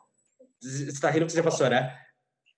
[0.62, 1.98] você tá rindo que você passou, né?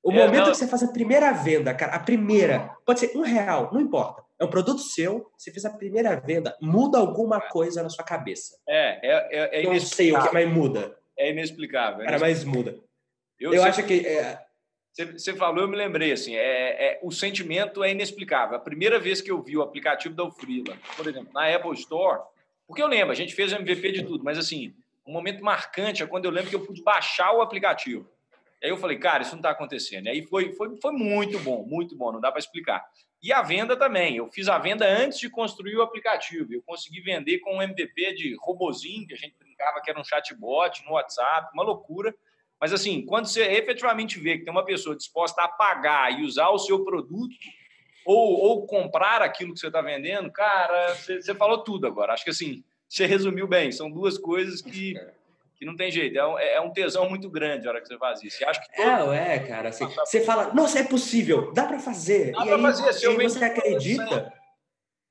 [0.02, 0.52] O é, momento não...
[0.52, 4.27] que você faz a primeira venda, cara, a primeira, pode ser um real, não importa.
[4.40, 8.56] É um produto seu, você fez a primeira venda, muda alguma coisa na sua cabeça.
[8.68, 10.96] É, é, é, é Não sei o que, mas muda.
[11.16, 12.02] É inexplicável.
[12.02, 12.78] É Cara, mas muda.
[13.38, 14.06] Eu, eu acho que...
[14.06, 14.40] É...
[14.94, 18.56] Você falou, eu me lembrei, assim, é, é, o sentimento é inexplicável.
[18.56, 22.22] A primeira vez que eu vi o aplicativo da Ufrila, por exemplo, na Apple Store,
[22.66, 24.74] porque eu lembro, a gente fez o MVP de tudo, mas assim,
[25.06, 28.10] um momento marcante é quando eu lembro que eu pude baixar o aplicativo.
[28.62, 30.06] Aí eu falei, cara, isso não está acontecendo.
[30.06, 32.84] E aí foi, foi, foi muito bom, muito bom, não dá para explicar.
[33.22, 34.16] E a venda também.
[34.16, 36.52] Eu fiz a venda antes de construir o aplicativo.
[36.52, 40.04] Eu consegui vender com um MVP de robozinho, que a gente brincava que era um
[40.04, 42.14] chatbot no WhatsApp, uma loucura.
[42.60, 46.48] Mas assim, quando você efetivamente vê que tem uma pessoa disposta a pagar e usar
[46.50, 47.36] o seu produto,
[48.04, 52.12] ou, ou comprar aquilo que você está vendendo, cara, você, você falou tudo agora.
[52.12, 53.70] Acho que assim, você resumiu bem.
[53.70, 54.94] São duas coisas que
[55.58, 56.16] que não tem jeito.
[56.16, 58.38] É um, é um tesão muito grande a hora que você faz isso.
[58.38, 59.12] Você acha que todo...
[59.12, 59.70] É, é, cara.
[59.70, 62.32] Assim, você fala, nossa, é possível, dá para fazer.
[62.32, 64.32] Dá e aí, fazer, se aí você acredita.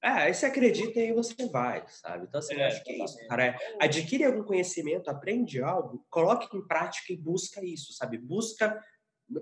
[0.01, 2.25] É, aí você acredita e aí você vai, sabe?
[2.27, 3.47] Então, assim, é, acho que é isso, cara.
[3.47, 8.17] É, adquire algum conhecimento, aprende algo, coloque em prática e busca isso, sabe?
[8.17, 8.79] Busca,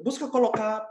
[0.01, 0.89] busca colocar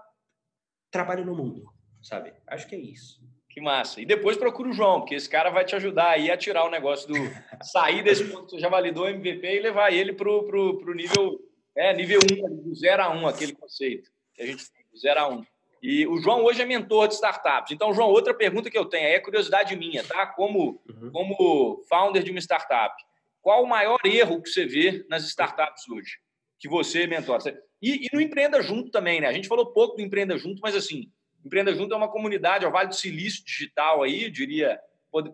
[0.91, 1.65] trabalho no mundo,
[2.01, 2.33] sabe?
[2.47, 3.21] Acho que é isso.
[3.55, 4.00] Que massa.
[4.00, 6.70] E depois procura o João, porque esse cara vai te ajudar aí a tirar o
[6.70, 7.14] negócio do
[7.62, 10.78] sair desse ponto que você já validou o MVP e levar ele para o pro,
[10.78, 11.38] pro nível,
[11.76, 15.20] é, nível 1, do 0 a 1, aquele conceito que a gente tem, do 0
[15.20, 15.46] a 1.
[15.80, 17.70] E o João hoje é mentor de startups.
[17.70, 20.26] Então, João, outra pergunta que eu tenho aí é curiosidade minha, tá?
[20.26, 21.12] Como, uhum.
[21.12, 22.92] como founder de uma startup,
[23.40, 26.18] qual o maior erro que você vê nas startups hoje?
[26.59, 27.57] Que você mentora?
[27.80, 29.28] E, e no Empreenda Junto também, né?
[29.28, 31.09] A gente falou pouco do Empreenda Junto, mas assim,
[31.45, 34.80] Empreenda Junto é uma comunidade, é o Vale do Silício digital aí, eu diria.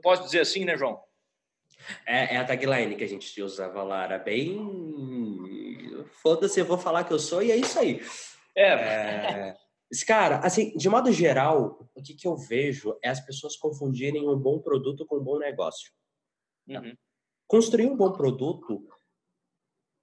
[0.02, 1.00] Posso dizer assim, né, João?
[2.06, 4.58] É, é a tagline que a gente usava lá, era bem.
[6.22, 8.02] Foda-se, eu vou falar que eu sou e é isso aí.
[8.56, 8.72] É.
[8.72, 9.56] é...
[10.06, 14.38] Cara, assim, de modo geral, o que, que eu vejo é as pessoas confundirem um
[14.38, 15.92] bom produto com um bom negócio.
[16.68, 16.96] Uhum.
[17.46, 18.86] Construir um bom produto,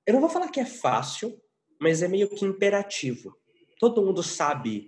[0.06, 1.42] eu não vou falar que é fácil,
[1.80, 3.38] mas é meio que imperativo.
[3.80, 4.88] Todo mundo sabe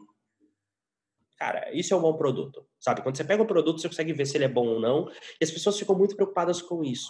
[1.39, 3.01] Cara, isso é um bom produto, sabe?
[3.01, 5.09] Quando você pega um produto, você consegue ver se ele é bom ou não,
[5.39, 7.09] e as pessoas ficam muito preocupadas com isso.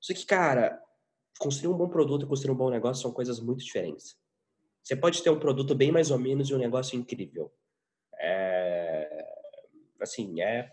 [0.00, 0.80] Só que, cara,
[1.38, 4.16] construir um bom produto e construir um bom negócio são coisas muito diferentes.
[4.82, 7.52] Você pode ter um produto bem mais ou menos e um negócio incrível.
[8.18, 9.26] É...
[10.00, 10.72] Assim, é...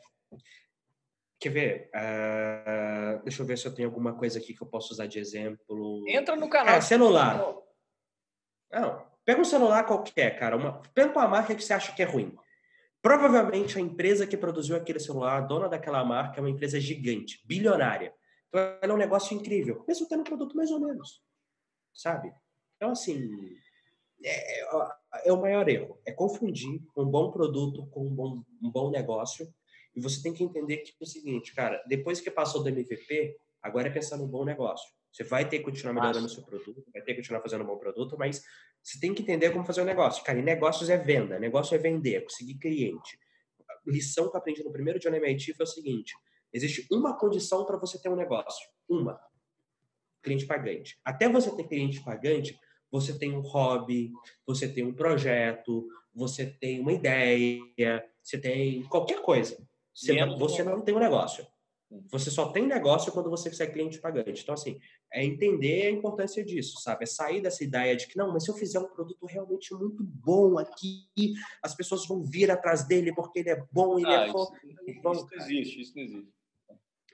[1.38, 1.92] Quer ver?
[1.94, 3.22] Uh...
[3.24, 6.06] Deixa eu ver se eu tenho alguma coisa aqui que eu posso usar de exemplo.
[6.08, 6.76] Entra no canal.
[6.76, 7.44] É, celular.
[8.72, 10.56] Não, pega um celular qualquer, cara.
[10.56, 10.82] Uma...
[10.94, 12.34] Pega uma marca que você acha que é ruim.
[13.06, 17.40] Provavelmente a empresa que produziu aquele celular, a dona daquela marca, é uma empresa gigante,
[17.46, 18.12] bilionária.
[18.48, 21.22] Então, ela é um negócio incrível, mesmo tendo um produto mais ou menos,
[21.94, 22.34] sabe?
[22.76, 23.30] Então, assim,
[24.24, 24.62] é,
[25.24, 26.02] é, o maior erro.
[26.04, 29.54] É confundir um bom produto com um bom, um bom negócio.
[29.96, 33.38] E você tem que entender que é o seguinte, cara, depois que passou do MVP,
[33.62, 34.92] agora é pensar num bom negócio.
[35.16, 37.68] Você vai ter que continuar melhorando o seu produto, vai ter que continuar fazendo um
[37.68, 38.44] bom produto, mas
[38.84, 40.22] você tem que entender como fazer o um negócio.
[40.26, 43.18] Cara, e negócios é venda, negócio é vender, é conseguir cliente.
[43.66, 46.14] A lição que eu aprendi no primeiro dia no MIT foi o seguinte:
[46.52, 48.68] existe uma condição para você ter um negócio.
[48.90, 49.18] Uma.
[50.22, 51.00] Cliente pagante.
[51.06, 52.60] Até você ter cliente pagante,
[52.92, 54.12] você tem um hobby,
[54.46, 59.66] você tem um projeto, você tem uma ideia, você tem qualquer coisa.
[59.94, 61.48] Você, você não tem um negócio.
[62.12, 64.42] Você só tem negócio quando você é cliente pagante.
[64.42, 64.80] Então, assim,
[65.12, 67.04] é entender a importância disso, sabe?
[67.04, 70.04] É sair dessa ideia de que, não, mas se eu fizer um produto realmente muito
[70.04, 71.06] bom aqui,
[71.62, 74.52] as pessoas vão vir atrás dele porque ele é bom, ele é ah, é bom.
[74.88, 76.34] Isso, bom, isso não existe, isso não existe.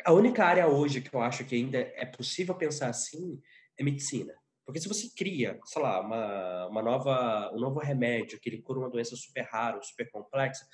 [0.03, 3.39] A única área hoje que eu acho que ainda é possível pensar assim
[3.78, 4.34] é medicina.
[4.65, 8.80] Porque se você cria, sei lá, uma, uma nova, um novo remédio que ele cura
[8.80, 10.65] uma doença super rara, super complexa,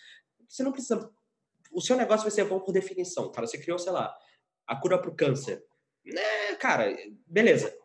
[0.48, 1.10] você não precisa
[1.72, 3.48] o seu negócio vai ser bom por definição, cara.
[3.48, 4.16] Você criou, sei lá,
[4.66, 5.64] a cura para o câncer.
[6.06, 6.96] Né, cara,
[7.26, 7.76] beleza.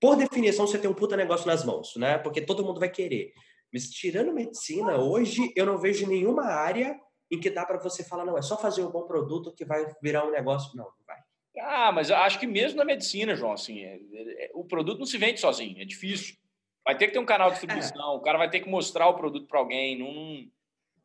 [0.00, 2.18] Por definição, você tem um puta negócio nas mãos, né?
[2.18, 3.32] Porque todo mundo vai querer.
[3.72, 6.98] Mas tirando medicina, hoje eu não vejo nenhuma área
[7.30, 9.84] em que dá para você falar, não, é só fazer um bom produto que vai
[10.02, 10.76] virar um negócio.
[10.76, 11.16] Não, não vai.
[11.58, 15.18] Ah, mas acho que mesmo na medicina, João, assim, é, é, o produto não se
[15.18, 16.36] vende sozinho, é difícil.
[16.84, 18.16] Vai ter que ter um canal de distribuição, é.
[18.16, 19.98] o cara vai ter que mostrar o produto para alguém.
[19.98, 20.50] Não,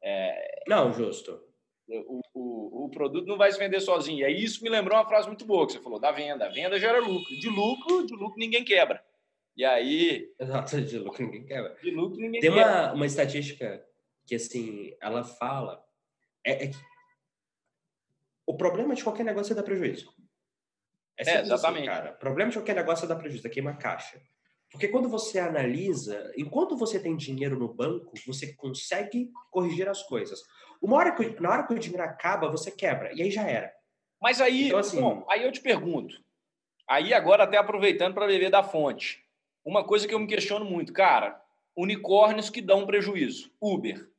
[0.04, 1.42] é, não, justo.
[2.08, 4.20] O, o, o, produto não vai se vender sozinho.
[4.20, 6.46] E aí isso me lembrou uma frase muito boa que você falou, da venda.
[6.46, 7.36] A venda gera lucro.
[7.38, 9.04] De lucro, de lucro ninguém quebra.
[9.58, 10.32] E aí...
[10.40, 11.76] Exato, de lucro ninguém quebra.
[11.82, 12.66] De lucro ninguém Tem quebra.
[12.66, 13.86] Tem uma, uma estatística
[14.26, 15.84] que, assim, ela fala...
[16.44, 16.78] É, é que
[18.46, 20.14] o problema de qualquer negócio é dar prejuízo.
[21.18, 21.90] É, é assim, exatamente.
[21.90, 22.12] Assim, cara.
[22.12, 24.22] O problema de qualquer negócio é dar prejuízo, é queima caixa.
[24.72, 30.40] Porque quando você analisa, enquanto você tem dinheiro no banco, você consegue corrigir as coisas.
[30.82, 33.12] Uma hora que, na hora que o dinheiro acaba, você quebra.
[33.14, 33.72] E aí já era.
[34.22, 36.16] Mas aí, então, assim, bom, aí eu te pergunto.
[36.88, 39.24] Aí agora até aproveitando para beber da fonte.
[39.64, 41.40] Uma coisa que eu me questiono muito, cara,
[41.76, 43.52] unicórnios que dão prejuízo.
[43.62, 44.10] Uber.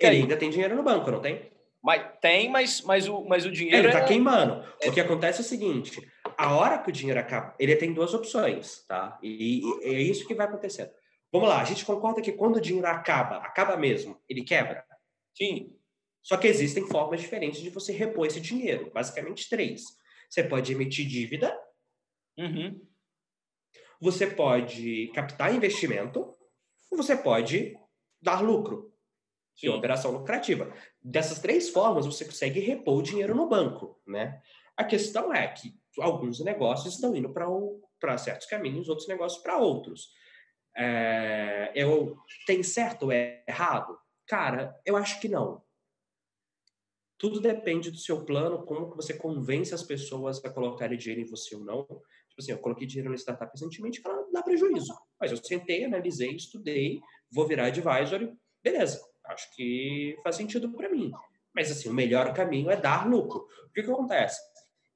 [0.00, 1.50] Ele ainda tem dinheiro no banco, não tem?
[1.82, 3.78] Mas tem, mas, mas, o, mas o dinheiro.
[3.78, 4.06] Ele está é...
[4.06, 4.64] queimando.
[4.80, 4.88] É...
[4.88, 6.00] O que acontece é o seguinte:
[6.38, 9.18] a hora que o dinheiro acaba, ele tem duas opções, tá?
[9.20, 10.92] E, e, é isso que vai acontecendo.
[11.32, 14.86] Vamos lá, a gente concorda que quando o dinheiro acaba, acaba mesmo, ele quebra?
[15.36, 15.76] Sim.
[16.22, 18.90] Só que existem formas diferentes de você repor esse dinheiro.
[18.94, 19.82] Basicamente, três.
[20.30, 21.58] Você pode emitir dívida.
[22.38, 22.86] Uhum.
[24.00, 26.20] Você pode captar investimento.
[26.90, 27.76] Ou você pode
[28.22, 28.92] dar lucro.
[29.54, 29.60] Sim.
[29.60, 30.72] Que é uma operação lucrativa.
[31.02, 34.40] Dessas três formas, você consegue repor o dinheiro no banco, né?
[34.76, 40.08] A questão é que alguns negócios estão indo para certos caminhos, outros negócios para outros.
[40.76, 43.98] É, eu, tem certo ou é errado?
[44.26, 45.62] Cara, eu acho que não.
[47.18, 51.28] Tudo depende do seu plano, como que você convence as pessoas a colocarem dinheiro em
[51.28, 51.84] você ou não.
[51.84, 54.94] Tipo assim, eu coloquei dinheiro na startup recentemente ela dá prejuízo.
[55.20, 57.00] Mas eu sentei, analisei, estudei,
[57.32, 58.32] vou virar advisor,
[58.62, 59.00] beleza.
[59.24, 61.10] Acho que faz sentido para mim.
[61.52, 63.48] Mas assim, o melhor caminho é dar lucro.
[63.66, 64.40] O que, que acontece?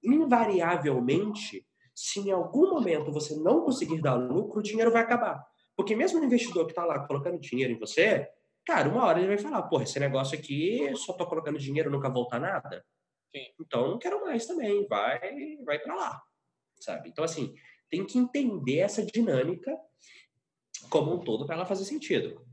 [0.02, 5.44] Invariavelmente, se em algum momento você não conseguir dar lucro, o dinheiro vai acabar.
[5.76, 8.28] Porque mesmo o investidor que está lá colocando dinheiro em você,
[8.66, 12.08] cara, uma hora ele vai falar, porra, esse negócio aqui só tô colocando dinheiro, nunca
[12.08, 12.84] volta nada.
[13.34, 13.46] Sim.
[13.60, 16.22] Então não quero mais também, vai, vai para lá,
[16.78, 17.08] sabe?
[17.08, 17.54] Então assim,
[17.88, 19.76] tem que entender essa dinâmica
[20.88, 22.44] como um todo para ela fazer sentido,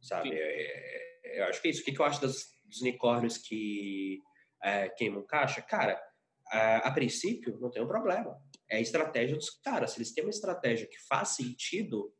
[0.00, 0.30] sabe?
[0.32, 1.82] É, é, eu acho que é isso.
[1.82, 4.20] O que, eu acho das, dos unicórnios que
[4.62, 5.60] é, queimam caixa?
[5.62, 6.00] Cara,
[6.52, 8.36] a, a princípio não tem um problema.
[8.70, 9.92] É a estratégia dos caras.
[9.92, 12.12] Se eles têm uma estratégia que faz sentido,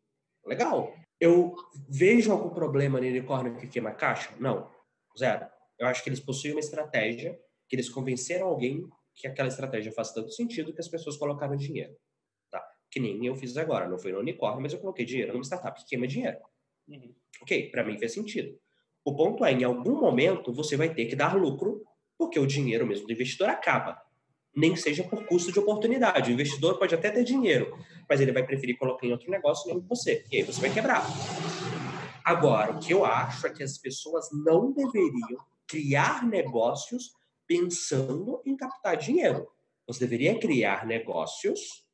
[0.44, 0.92] legal.
[1.20, 1.54] Eu
[1.88, 4.34] vejo algum problema no unicórnio que queima caixa?
[4.40, 4.70] Não,
[5.18, 5.46] zero.
[5.78, 8.82] Eu acho que eles possuem uma estratégia que eles convenceram alguém
[9.14, 11.94] que aquela estratégia faz tanto sentido que as pessoas colocaram dinheiro.
[12.50, 12.64] Tá?
[12.90, 13.86] Que nem eu fiz agora.
[13.86, 16.38] Não foi no unicórnio, mas eu coloquei dinheiro numa startup que queima dinheiro.
[16.88, 17.14] Uhum.
[17.42, 18.58] Ok, para mim fez sentido.
[19.04, 21.84] O ponto é, em algum momento, você vai ter que dar lucro,
[22.16, 24.01] porque o dinheiro mesmo do investidor acaba
[24.54, 26.30] nem seja por custo de oportunidade.
[26.30, 27.76] O investidor pode até ter dinheiro,
[28.08, 30.24] mas ele vai preferir colocar em outro negócio nem em você.
[30.30, 31.04] E aí você vai quebrar.
[32.24, 37.12] Agora, o que eu acho é que as pessoas não deveriam criar negócios
[37.46, 39.48] pensando em captar dinheiro.
[39.86, 41.84] Você deveria criar negócios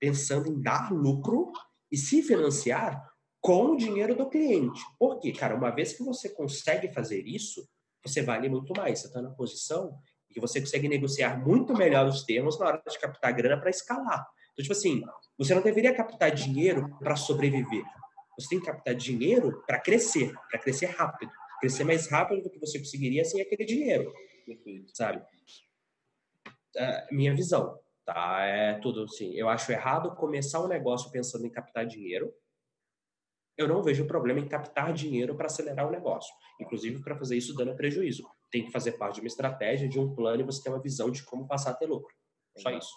[0.00, 1.52] pensando em dar lucro
[1.90, 3.10] e se financiar
[3.40, 4.82] com o dinheiro do cliente.
[4.98, 7.68] Porque, cara, uma vez que você consegue fazer isso,
[8.02, 9.00] você vale muito mais.
[9.00, 9.96] Você está na posição
[10.34, 14.26] que você consegue negociar muito melhor os termos na hora de captar grana para escalar.
[14.52, 15.00] Então, tipo assim,
[15.38, 17.84] você não deveria captar dinheiro para sobreviver.
[18.36, 21.30] Você tem que captar dinheiro para crescer, para crescer rápido.
[21.60, 24.12] Crescer mais rápido do que você conseguiria sem aquele dinheiro.
[24.92, 25.24] Sabe?
[26.76, 28.42] Uh, minha visão, tá?
[28.42, 29.32] É tudo assim.
[29.34, 32.34] Eu acho errado começar um negócio pensando em captar dinheiro.
[33.56, 36.34] Eu não vejo problema em captar dinheiro para acelerar o negócio.
[36.60, 38.24] Inclusive, para fazer isso dando prejuízo
[38.54, 41.10] tem que fazer parte de uma estratégia, de um plano e você tem uma visão
[41.10, 42.14] de como passar a ter lucro.
[42.56, 42.94] Só isso.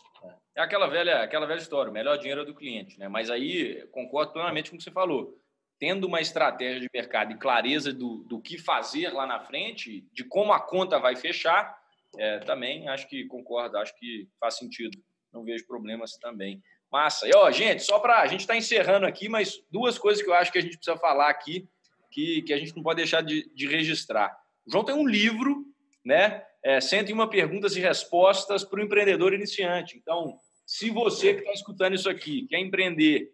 [0.56, 3.08] É aquela velha, aquela velha história, o melhor dinheiro é do cliente, né?
[3.08, 5.36] Mas aí concordo plenamente com o que você falou.
[5.80, 10.24] Tendo uma estratégia de mercado e clareza do, do que fazer lá na frente, de
[10.24, 11.76] como a conta vai fechar,
[12.20, 14.96] é, também acho que concordo, acho que faz sentido.
[15.34, 16.62] Não vejo problemas também.
[16.92, 17.28] Massa.
[17.28, 18.22] E, ó, gente, só para.
[18.22, 20.98] A gente está encerrando aqui, mas duas coisas que eu acho que a gente precisa
[20.98, 21.68] falar aqui,
[22.12, 24.38] que, que a gente não pode deixar de, de registrar.
[24.68, 25.66] O João tem um livro,
[26.06, 26.44] né?
[26.64, 29.98] É, 101 perguntas e respostas para o empreendedor iniciante.
[29.98, 33.32] Então, se você que está escutando isso aqui quer empreender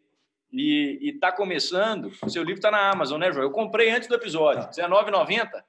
[0.51, 3.43] e está começando, seu livro está na Amazon, né, João?
[3.43, 5.63] Eu comprei antes do episódio, R$19,90.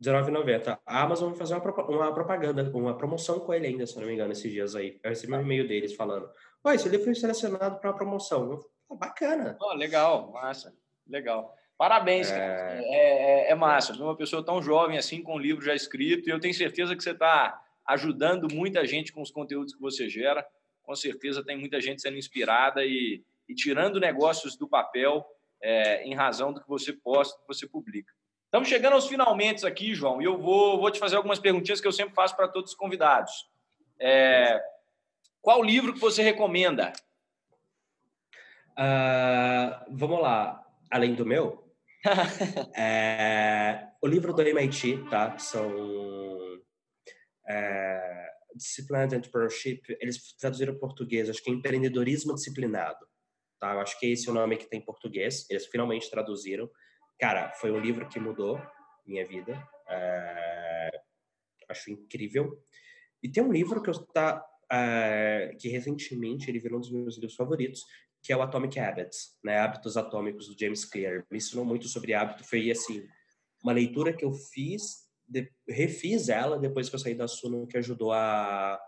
[0.00, 0.78] R$19,90.
[0.86, 4.14] A Amazon vai fazer uma, uma, propaganda, uma promoção com ele ainda, se não me
[4.14, 5.00] engano, esses dias aí.
[5.02, 6.30] Eu recebi um e-mail deles falando:
[6.62, 8.52] Ó, esse livro foi selecionado para uma promoção.
[8.52, 9.56] Eu, oh, bacana.
[9.60, 10.72] Oh, legal, massa.
[11.08, 11.56] Legal.
[11.82, 12.36] Parabéns, é...
[12.36, 13.50] É, é...
[13.50, 13.92] é, massa.
[13.94, 17.02] Uma pessoa tão jovem assim, com um livro já escrito, e eu tenho certeza que
[17.02, 20.46] você está ajudando muita gente com os conteúdos que você gera.
[20.84, 25.26] Com certeza tem muita gente sendo inspirada e, e tirando negócios do papel
[25.60, 28.12] é, em razão do que você posta, do que você publica.
[28.44, 31.88] Estamos chegando aos finalmente aqui, João, e eu vou, vou te fazer algumas perguntinhas que
[31.88, 33.50] eu sempre faço para todos os convidados.
[33.98, 34.62] É,
[35.40, 36.92] qual livro que você recomenda?
[38.70, 40.64] Uh, vamos lá.
[40.88, 41.61] Além do meu?
[42.76, 45.38] É, o livro do MIT, tá?
[45.38, 45.70] São
[47.48, 49.82] é, Disciplined Entrepreneurship.
[50.00, 53.06] Eles traduziram em português, acho que é empreendedorismo disciplinado.
[53.60, 53.74] Tá?
[53.74, 55.48] Eu acho que é esse o nome que tem em português.
[55.48, 56.68] Eles finalmente traduziram.
[57.18, 58.60] Cara, foi um livro que mudou
[59.06, 59.62] minha vida.
[59.88, 61.00] É,
[61.68, 62.58] acho incrível.
[63.22, 67.16] E tem um livro que eu tá é, que recentemente ele virou um dos meus
[67.16, 67.84] livros favoritos,
[68.22, 69.58] que é o Atomic Habits, né?
[69.58, 71.24] Hábitos Atômicos do James Clear.
[71.30, 72.44] Me ensinou muito sobre hábito.
[72.44, 73.04] Foi assim
[73.62, 77.76] uma leitura que eu fiz, de, refiz ela depois que eu saí da Suno, que
[77.76, 78.80] ajudou a,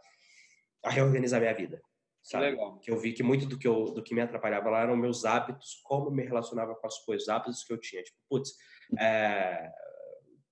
[0.85, 1.83] a reorganizar minha vida.
[2.23, 2.51] Sabe?
[2.51, 2.79] Legal.
[2.79, 5.25] Que eu vi que muito do que, eu, do que me atrapalhava lá eram meus
[5.25, 8.03] hábitos, como me relacionava com as coisas, hábitos que eu tinha.
[8.03, 8.55] Tipo, putz,
[8.99, 9.71] é,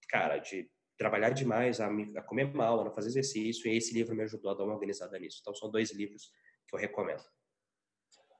[0.08, 0.68] cara, de
[0.98, 4.22] trabalhar demais, a, me, a comer mal, a não fazer exercício, e esse livro me
[4.22, 5.38] ajudou a dar uma organizada nisso.
[5.40, 6.30] Então, são dois livros
[6.68, 7.22] que eu recomendo.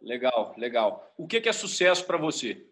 [0.03, 1.15] Legal, legal.
[1.17, 2.69] O que é sucesso para você?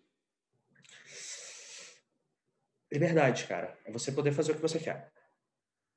[2.93, 3.78] Liberdade, cara.
[3.85, 5.12] É você poder fazer o que você quer.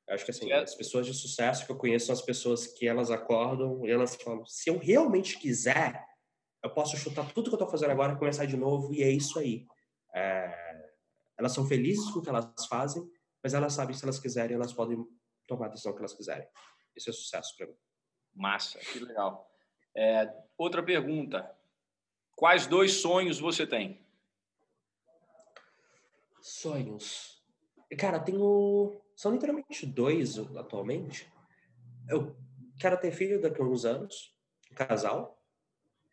[0.08, 2.88] Eu acho que assim, as pessoas de sucesso que eu conheço são as pessoas que
[2.88, 6.06] elas acordam e elas falam: se eu realmente quiser,
[6.64, 9.40] eu posso chutar tudo que eu estou fazendo agora, começar de novo e é isso
[9.40, 9.66] aí.
[10.14, 10.92] É...
[11.40, 13.04] Elas são felizes com o que elas fazem,
[13.42, 15.04] mas elas sabem que se elas quiserem, elas podem
[15.48, 16.48] tomar a decisão que elas quiserem.
[16.96, 17.76] Isso é sucesso para mim.
[18.36, 19.53] Massa, que legal.
[19.96, 21.56] É, outra pergunta:
[22.36, 24.02] quais dois sonhos você tem?
[26.42, 27.42] Sonhos.
[27.98, 31.32] Cara, tenho são literalmente dois atualmente.
[32.10, 32.36] Eu
[32.80, 34.36] quero ter filho daqui a uns anos,
[34.72, 35.42] um casal,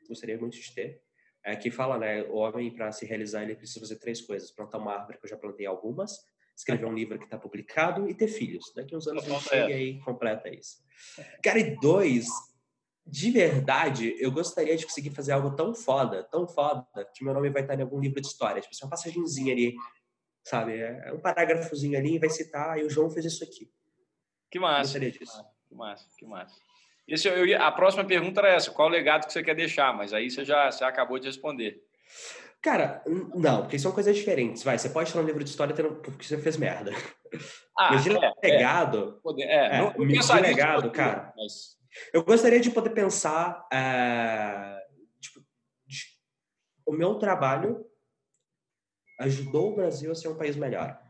[0.09, 1.03] gostaria muito de ter.
[1.43, 4.79] É, que fala, né, o homem para se realizar ele precisa fazer três coisas: plantar
[4.79, 8.29] uma árvore, que eu já plantei algumas, escrever um livro que está publicado e ter
[8.29, 8.71] filhos.
[8.77, 10.85] Daqui a uns anos a gente chega e completa isso.
[11.43, 12.27] Cara, e dois,
[13.11, 17.51] de verdade, eu gostaria de conseguir fazer algo tão foda, tão foda, que meu nome
[17.51, 18.61] vai estar em algum livro de história.
[18.61, 19.75] Tipo, assim, uma passagemzinha ali
[20.45, 20.81] sabe?
[20.81, 23.71] É um parágrafozinho ali e vai citar, e o João fez isso aqui.
[24.51, 24.99] Que massa.
[24.99, 26.57] Que massa, que massa, que massa.
[27.07, 29.97] Esse, eu, a próxima pergunta era essa: qual o legado que você quer deixar?
[29.97, 31.81] Mas aí você já você acabou de responder.
[32.61, 33.03] Cara,
[33.35, 34.63] não, porque são coisas diferentes.
[34.63, 36.93] Vai, você pode estar no livro de história porque você fez merda.
[37.79, 39.21] Ah, mas de é, legado.
[39.39, 41.33] É, é, é, não, de legado, cara.
[41.37, 41.80] Mas...
[42.13, 43.67] Eu gostaria de poder pensar.
[43.73, 44.87] É,
[45.21, 45.45] tipo,
[45.87, 46.05] de,
[46.87, 47.85] o meu trabalho
[49.21, 51.01] ajudou o Brasil a ser um país melhor.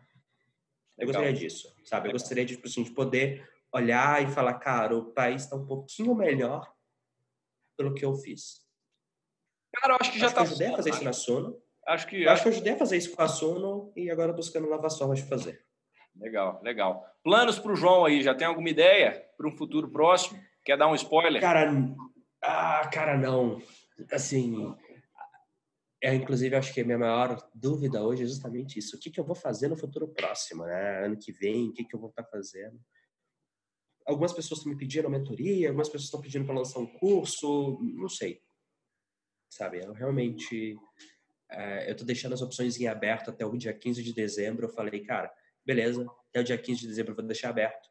[0.98, 1.22] Eu Legal.
[1.22, 2.08] gostaria disso, sabe?
[2.08, 5.66] Eu gostaria de, tipo assim, de poder olhar e falar, cara, o país está um
[5.66, 6.70] pouquinho melhor
[7.76, 8.66] pelo que eu fiz.
[9.74, 10.40] Cara, eu acho que já está.
[10.40, 11.62] Eu ajudei a fazer isso na Suno.
[11.86, 12.22] Acho que.
[12.22, 14.98] Eu acho que eu ajudei a fazer isso com a Suno e agora buscando novas
[14.98, 15.64] formas de fazer.
[16.16, 17.06] Legal, legal.
[17.22, 18.22] Planos para o João aí?
[18.22, 20.38] Já tem alguma ideia para um futuro próximo?
[20.70, 21.40] Quer dar um spoiler?
[21.40, 21.68] Cara,
[22.44, 23.60] ah, cara, não.
[24.12, 24.72] Assim,
[26.00, 28.94] é, inclusive, acho que a minha maior dúvida hoje é justamente isso.
[28.94, 31.06] O que, que eu vou fazer no futuro próximo, né?
[31.06, 32.80] Ano que vem, o que, que eu vou estar fazendo?
[34.06, 38.08] Algumas pessoas estão me pedindo mentoria, algumas pessoas estão pedindo para lançar um curso, não
[38.08, 38.40] sei.
[39.50, 40.78] Sabe, eu realmente...
[41.50, 44.66] É, eu estou deixando as opções em aberto até o dia 15 de dezembro.
[44.66, 45.34] Eu falei, cara,
[45.66, 47.89] beleza, até o dia 15 de dezembro eu vou deixar aberto.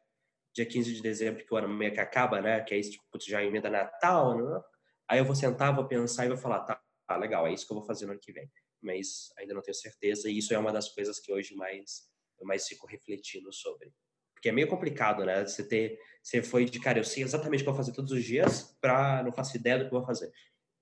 [0.54, 2.60] Dia 15 de dezembro, que o ano meio que acaba, né?
[2.62, 4.60] Que é isso, tipo, já emenda Natal, né?
[5.08, 7.72] Aí eu vou sentar, vou pensar e vou falar, tá, ah, legal, é isso que
[7.72, 8.50] eu vou fazer no ano que vem.
[8.82, 12.08] Mas ainda não tenho certeza, e isso é uma das coisas que hoje mais
[12.40, 13.92] eu mais fico refletindo sobre.
[14.32, 15.46] Porque é meio complicado, né?
[15.46, 18.10] Você ter, você foi de cara, eu sei exatamente o que eu vou fazer todos
[18.10, 20.32] os dias, para não faço ideia do que eu vou fazer.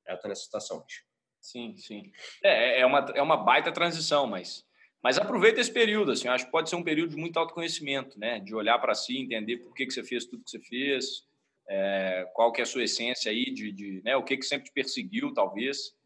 [0.06, 1.02] Eu tô nessa situação hoje.
[1.40, 2.12] Sim, sim.
[2.42, 4.64] É, é uma, é uma baita transição, mas,
[5.02, 8.40] mas aproveita esse período, assim, acho que pode ser um período de muito autoconhecimento, né?
[8.40, 11.24] De olhar para si, entender por que, que você fez tudo que você fez,
[11.68, 14.16] é, qual que é a sua essência aí, de, de né?
[14.16, 15.96] o que, que sempre te perseguiu, talvez.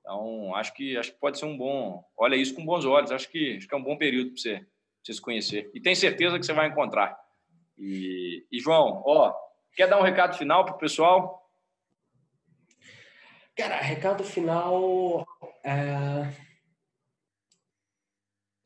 [0.00, 2.04] Então, acho que, acho que pode ser um bom.
[2.16, 3.10] Olha isso com bons olhos.
[3.10, 4.66] Acho que, acho que é um bom período para você,
[5.02, 5.68] você se conhecer.
[5.74, 7.18] E tem certeza que você vai encontrar.
[7.76, 9.34] E, e João, ó,
[9.74, 11.42] quer dar um recado final para o pessoal?
[13.56, 15.26] Cara, recado final.
[15.64, 16.45] É...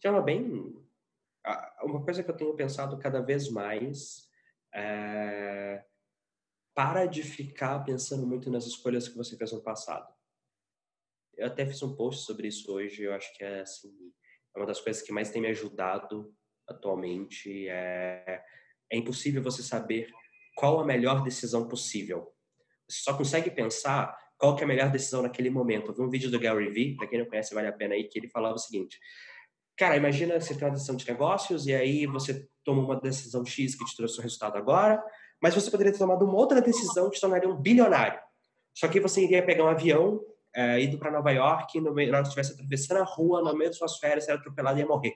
[0.02, 0.74] Chama bem
[1.82, 4.28] uma coisa que eu tenho pensado cada vez mais
[4.72, 5.84] é
[6.74, 10.10] para de ficar pensando muito nas escolhas que você fez no passado.
[11.36, 13.92] Eu até fiz um post sobre isso hoje, eu acho que é assim,
[14.54, 16.34] é uma das coisas que mais tem me ajudado
[16.66, 18.42] atualmente é
[18.90, 20.10] é impossível você saber
[20.56, 22.34] qual a melhor decisão possível.
[22.88, 25.90] Você só consegue pensar qual é a melhor decisão naquele momento.
[25.90, 28.04] Eu vi um vídeo do Gary Vee, para quem não conhece, vale a pena aí,
[28.04, 28.98] que ele falava o seguinte:
[29.80, 33.74] Cara, imagina você tem uma decisão de negócios e aí você toma uma decisão X
[33.74, 35.02] que te trouxe o resultado agora,
[35.42, 38.20] mas você poderia ter tomado uma outra decisão que te tornaria um bilionário.
[38.74, 40.20] Só que você iria pegar um avião,
[40.54, 43.56] é, indo para Nova York, e no meio, na que estivesse atravessando a rua, no
[43.56, 45.14] meio das suas férias, você era atropelado e ia morrer.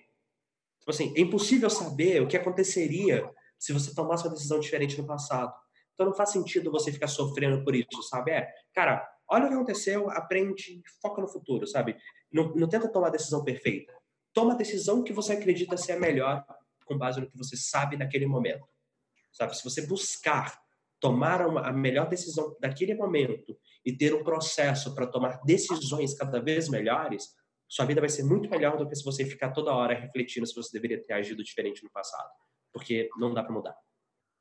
[0.79, 5.07] Tipo assim, é impossível saber o que aconteceria se você tomasse uma decisão diferente no
[5.07, 5.53] passado.
[5.93, 8.31] Então não faz sentido você ficar sofrendo por isso, sabe?
[8.31, 11.99] É, cara, olha o que aconteceu, aprende, foca no futuro, sabe?
[12.33, 13.93] Não, não tenta tomar a decisão perfeita.
[14.35, 16.45] Toma a decisão que você acredita ser a melhor
[16.85, 18.66] com base no que você sabe naquele momento.
[19.32, 19.57] Sabe?
[19.57, 20.62] Se você buscar
[21.01, 26.68] tomar a melhor decisão daquele momento e ter um processo para tomar decisões cada vez
[26.68, 27.35] melhores,
[27.68, 30.55] sua vida vai ser muito melhor do que se você ficar toda hora refletindo se
[30.55, 32.28] você deveria ter agido diferente no passado,
[32.72, 33.76] porque não dá para mudar.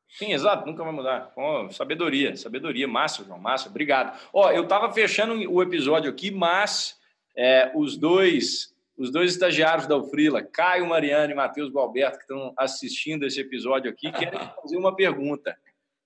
[0.08, 1.34] Sim, exato, nunca vai mudar.
[1.36, 4.18] Oh, sabedoria, sabedoria, massa, João, massa, obrigado.
[4.32, 7.00] Ó, oh, eu estava fechando o episódio aqui, mas
[7.36, 12.54] é, os dois os dois estagiários da Ufrila, Caio Mariano e Matheus Balberto, que estão
[12.58, 15.58] assistindo esse episódio aqui, querem fazer uma pergunta.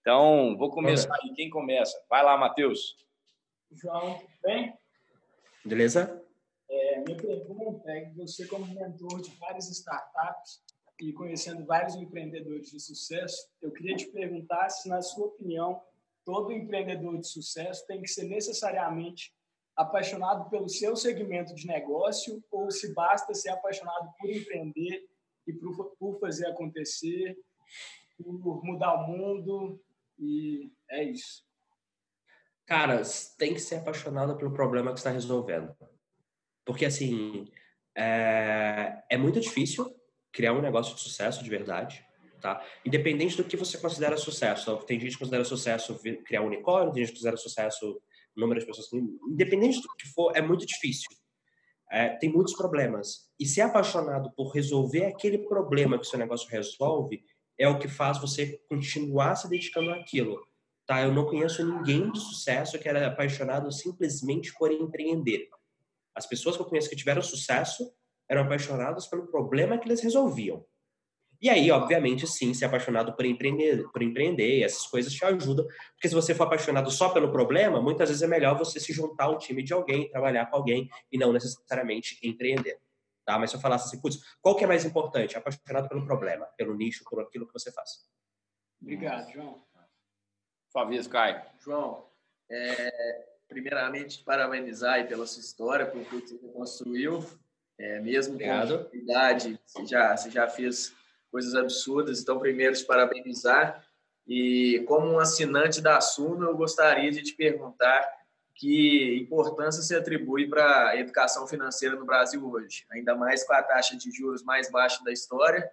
[0.01, 1.33] Então, vou começar aí.
[1.33, 2.01] Quem começa?
[2.09, 2.95] Vai lá, Matheus.
[3.71, 4.73] João, tudo bem?
[5.65, 6.23] Beleza?
[6.69, 10.61] É, minha pergunta é que você, como mentor de várias startups
[11.01, 15.81] e conhecendo vários empreendedores de sucesso, eu queria te perguntar se, na sua opinião,
[16.25, 19.33] todo empreendedor de sucesso tem que ser necessariamente
[19.77, 25.07] apaixonado pelo seu segmento de negócio ou se basta ser apaixonado por empreender
[25.45, 27.37] e por, por fazer acontecer,
[28.17, 29.79] por mudar o mundo
[30.17, 31.45] e é isso.
[32.65, 33.01] Cara,
[33.37, 35.73] tem que ser apaixonado pelo problema que está resolvendo.
[36.65, 37.47] Porque, assim,
[37.95, 39.95] é, é muito difícil
[40.33, 42.05] criar um negócio de sucesso de verdade,
[42.41, 42.61] tá?
[42.85, 44.75] Independente do que você considera sucesso.
[44.79, 48.01] Tem gente que considera sucesso criar um unicórnio, tem gente que considera sucesso
[48.39, 51.09] número de pessoas, independente do que for, é muito difícil.
[51.89, 53.29] É, tem muitos problemas.
[53.39, 57.23] E ser apaixonado por resolver aquele problema que o seu negócio resolve
[57.57, 60.37] é o que faz você continuar se dedicando àquilo.
[60.85, 61.01] Tá?
[61.01, 65.49] Eu não conheço ninguém de sucesso que era apaixonado simplesmente por empreender.
[66.13, 67.91] As pessoas que eu conheço que tiveram sucesso
[68.29, 70.65] eram apaixonadas pelo problema que eles resolviam.
[71.41, 75.65] E aí, obviamente, sim, ser apaixonado por empreender, por empreender, essas coisas te ajudam.
[75.93, 79.25] Porque se você for apaixonado só pelo problema, muitas vezes é melhor você se juntar
[79.25, 82.79] ao time de alguém, trabalhar com alguém e não necessariamente empreender.
[83.23, 83.37] Tá?
[83.37, 85.37] Mas se eu falasse assim, putz, qual que é mais importante?
[85.37, 88.07] Apaixonado pelo problema, pelo nicho, por aquilo que você faz.
[88.81, 89.61] Obrigado, João.
[90.71, 91.41] Sua vez, Caio.
[91.59, 92.05] João,
[92.49, 97.25] é, primeiramente, parabenizar pela sua história, por tudo que você construiu.
[97.79, 98.85] É, mesmo Obrigado.
[98.85, 100.95] com a idade, você já, você já fez
[101.31, 102.21] coisas absurdas.
[102.21, 103.85] Então, primeiro, te parabenizar.
[104.27, 108.05] E como um assinante da Suno, eu gostaria de te perguntar
[108.53, 113.61] que importância se atribui para a educação financeira no Brasil hoje, ainda mais com a
[113.61, 115.69] taxa de juros mais baixa da história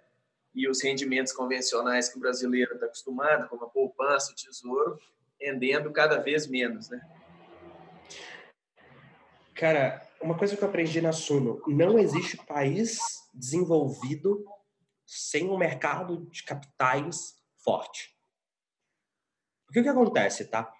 [0.53, 4.99] e os rendimentos convencionais que o brasileiro está acostumado, como a poupança, o tesouro,
[5.41, 7.01] rendendo cada vez menos, né?
[9.55, 12.99] Cara, uma coisa que eu aprendi na Suno, não existe país
[13.33, 14.45] desenvolvido
[15.05, 18.15] sem um mercado de capitais forte.
[19.69, 20.71] O que acontece, tá?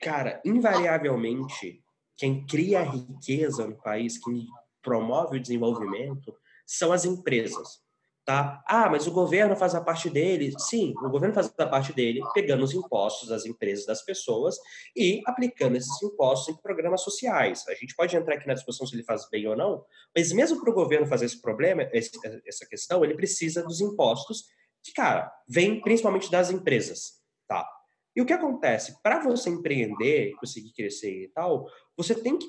[0.00, 1.82] Cara, invariavelmente,
[2.16, 4.46] quem cria riqueza no país, quem
[4.82, 6.34] promove o desenvolvimento,
[6.66, 7.82] são as empresas.
[8.30, 8.62] Tá?
[8.64, 10.54] Ah, mas o governo faz a parte dele.
[10.56, 14.56] Sim, o governo faz a parte dele, pegando os impostos das empresas das pessoas
[14.96, 17.66] e aplicando esses impostos em programas sociais.
[17.66, 19.84] A gente pode entrar aqui na discussão se ele faz bem ou não,
[20.14, 24.44] mas mesmo para o governo fazer esse problema, essa questão, ele precisa dos impostos
[24.80, 27.14] que, cara, vem principalmente das empresas,
[27.48, 27.68] tá?
[28.14, 29.02] E o que acontece?
[29.02, 31.66] Para você empreender, conseguir crescer e tal,
[31.96, 32.46] você tem que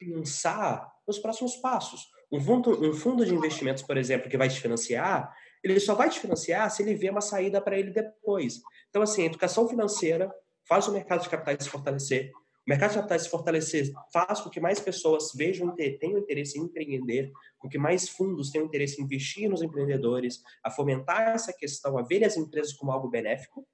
[0.00, 2.10] pensar nos próximos passos.
[2.32, 5.30] Um fundo, um fundo de investimentos, por exemplo, que vai te financiar,
[5.62, 8.60] ele só vai te financiar se ele vê uma saída para ele depois.
[8.88, 10.32] Então, assim, educação financeira
[10.66, 12.32] faz o mercado de capitais se fortalecer.
[12.66, 16.62] O mercado de capitais se fortalecer faz com que mais pessoas vejam, tenham interesse em
[16.62, 21.98] empreender, com que mais fundos tenham interesse em investir nos empreendedores, a fomentar essa questão,
[21.98, 23.66] a ver as empresas como algo benéfico,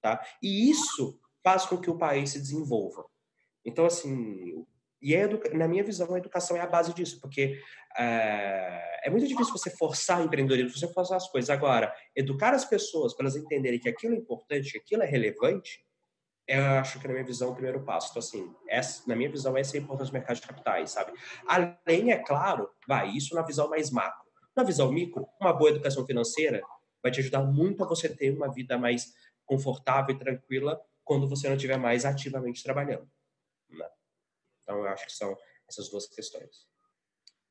[0.00, 0.24] tá?
[0.42, 3.04] E isso faz com que o país se desenvolva.
[3.64, 4.64] Então, assim,
[5.06, 7.60] E na minha visão, a educação é a base disso, porque
[7.96, 11.48] é, é muito difícil você forçar empreendedorismo, você forçar as coisas.
[11.48, 15.86] Agora, educar as pessoas para elas entenderem que aquilo é importante, que aquilo é relevante,
[16.48, 18.10] eu acho que, na minha visão, é o primeiro passo.
[18.10, 21.12] Então, assim, essa, na minha visão, essa é a importância do mercado de capitais, sabe?
[21.46, 24.26] Além, é claro, vai, isso na visão mais macro.
[24.56, 26.60] Na visão micro, uma boa educação financeira
[27.00, 29.12] vai te ajudar muito a você ter uma vida mais
[29.44, 33.08] confortável e tranquila quando você não estiver mais ativamente trabalhando.
[34.66, 35.36] Então, eu acho que são
[35.68, 36.66] essas duas questões.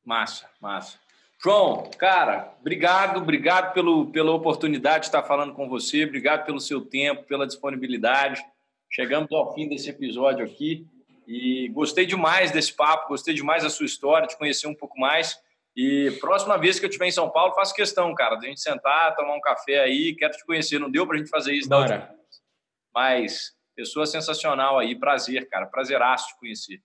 [0.04, 1.00] Massa, massa.
[1.42, 6.82] João, cara, obrigado, obrigado pelo, pela oportunidade de estar falando com você, obrigado pelo seu
[6.82, 8.44] tempo, pela disponibilidade.
[8.92, 10.86] Chegamos ao fim desse episódio aqui
[11.28, 15.38] e gostei demais desse papo, gostei demais da sua história, de conhecer um pouco mais.
[15.76, 18.62] E próxima vez que eu estiver em São Paulo, faço questão, cara, de a gente
[18.62, 20.80] sentar, tomar um café aí, quero te conhecer.
[20.80, 22.16] Não deu para a gente fazer isso Bora.
[22.94, 26.82] Mas pessoa sensacional aí, prazer, cara, prazeraço te conhecer.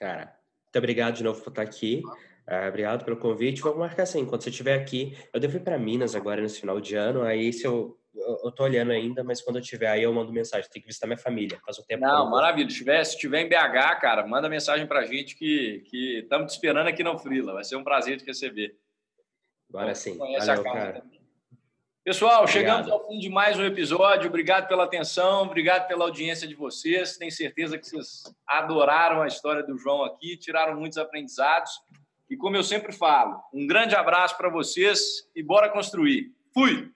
[0.00, 2.02] Cara, muito obrigado de novo por estar aqui.
[2.48, 3.60] Uh, obrigado pelo convite.
[3.60, 6.80] Vamos marcar assim, quando você estiver aqui, eu devo ir para Minas agora nesse final
[6.80, 10.12] de ano, aí se eu eu tô olhando ainda, mas quando eu tiver aí eu
[10.12, 10.68] mando mensagem.
[10.68, 11.60] Tem que visitar minha família.
[11.64, 12.02] Faz o tempo.
[12.02, 12.68] Não, maravilha.
[12.68, 16.56] Se tiver, se tiver em BH, cara, manda mensagem pra gente que que estamos te
[16.56, 17.52] esperando aqui no Frila.
[17.54, 18.76] Vai ser um prazer te receber.
[19.68, 20.18] Agora sim.
[20.18, 21.04] Valeu, cara.
[22.02, 22.52] Pessoal, obrigado.
[22.52, 24.28] chegamos ao fim de mais um episódio.
[24.28, 27.18] Obrigado pela atenção, obrigado pela audiência de vocês.
[27.18, 31.70] Tenho certeza que vocês adoraram a história do João aqui, tiraram muitos aprendizados.
[32.30, 36.32] E como eu sempre falo, um grande abraço para vocês e bora construir.
[36.54, 36.90] Fui!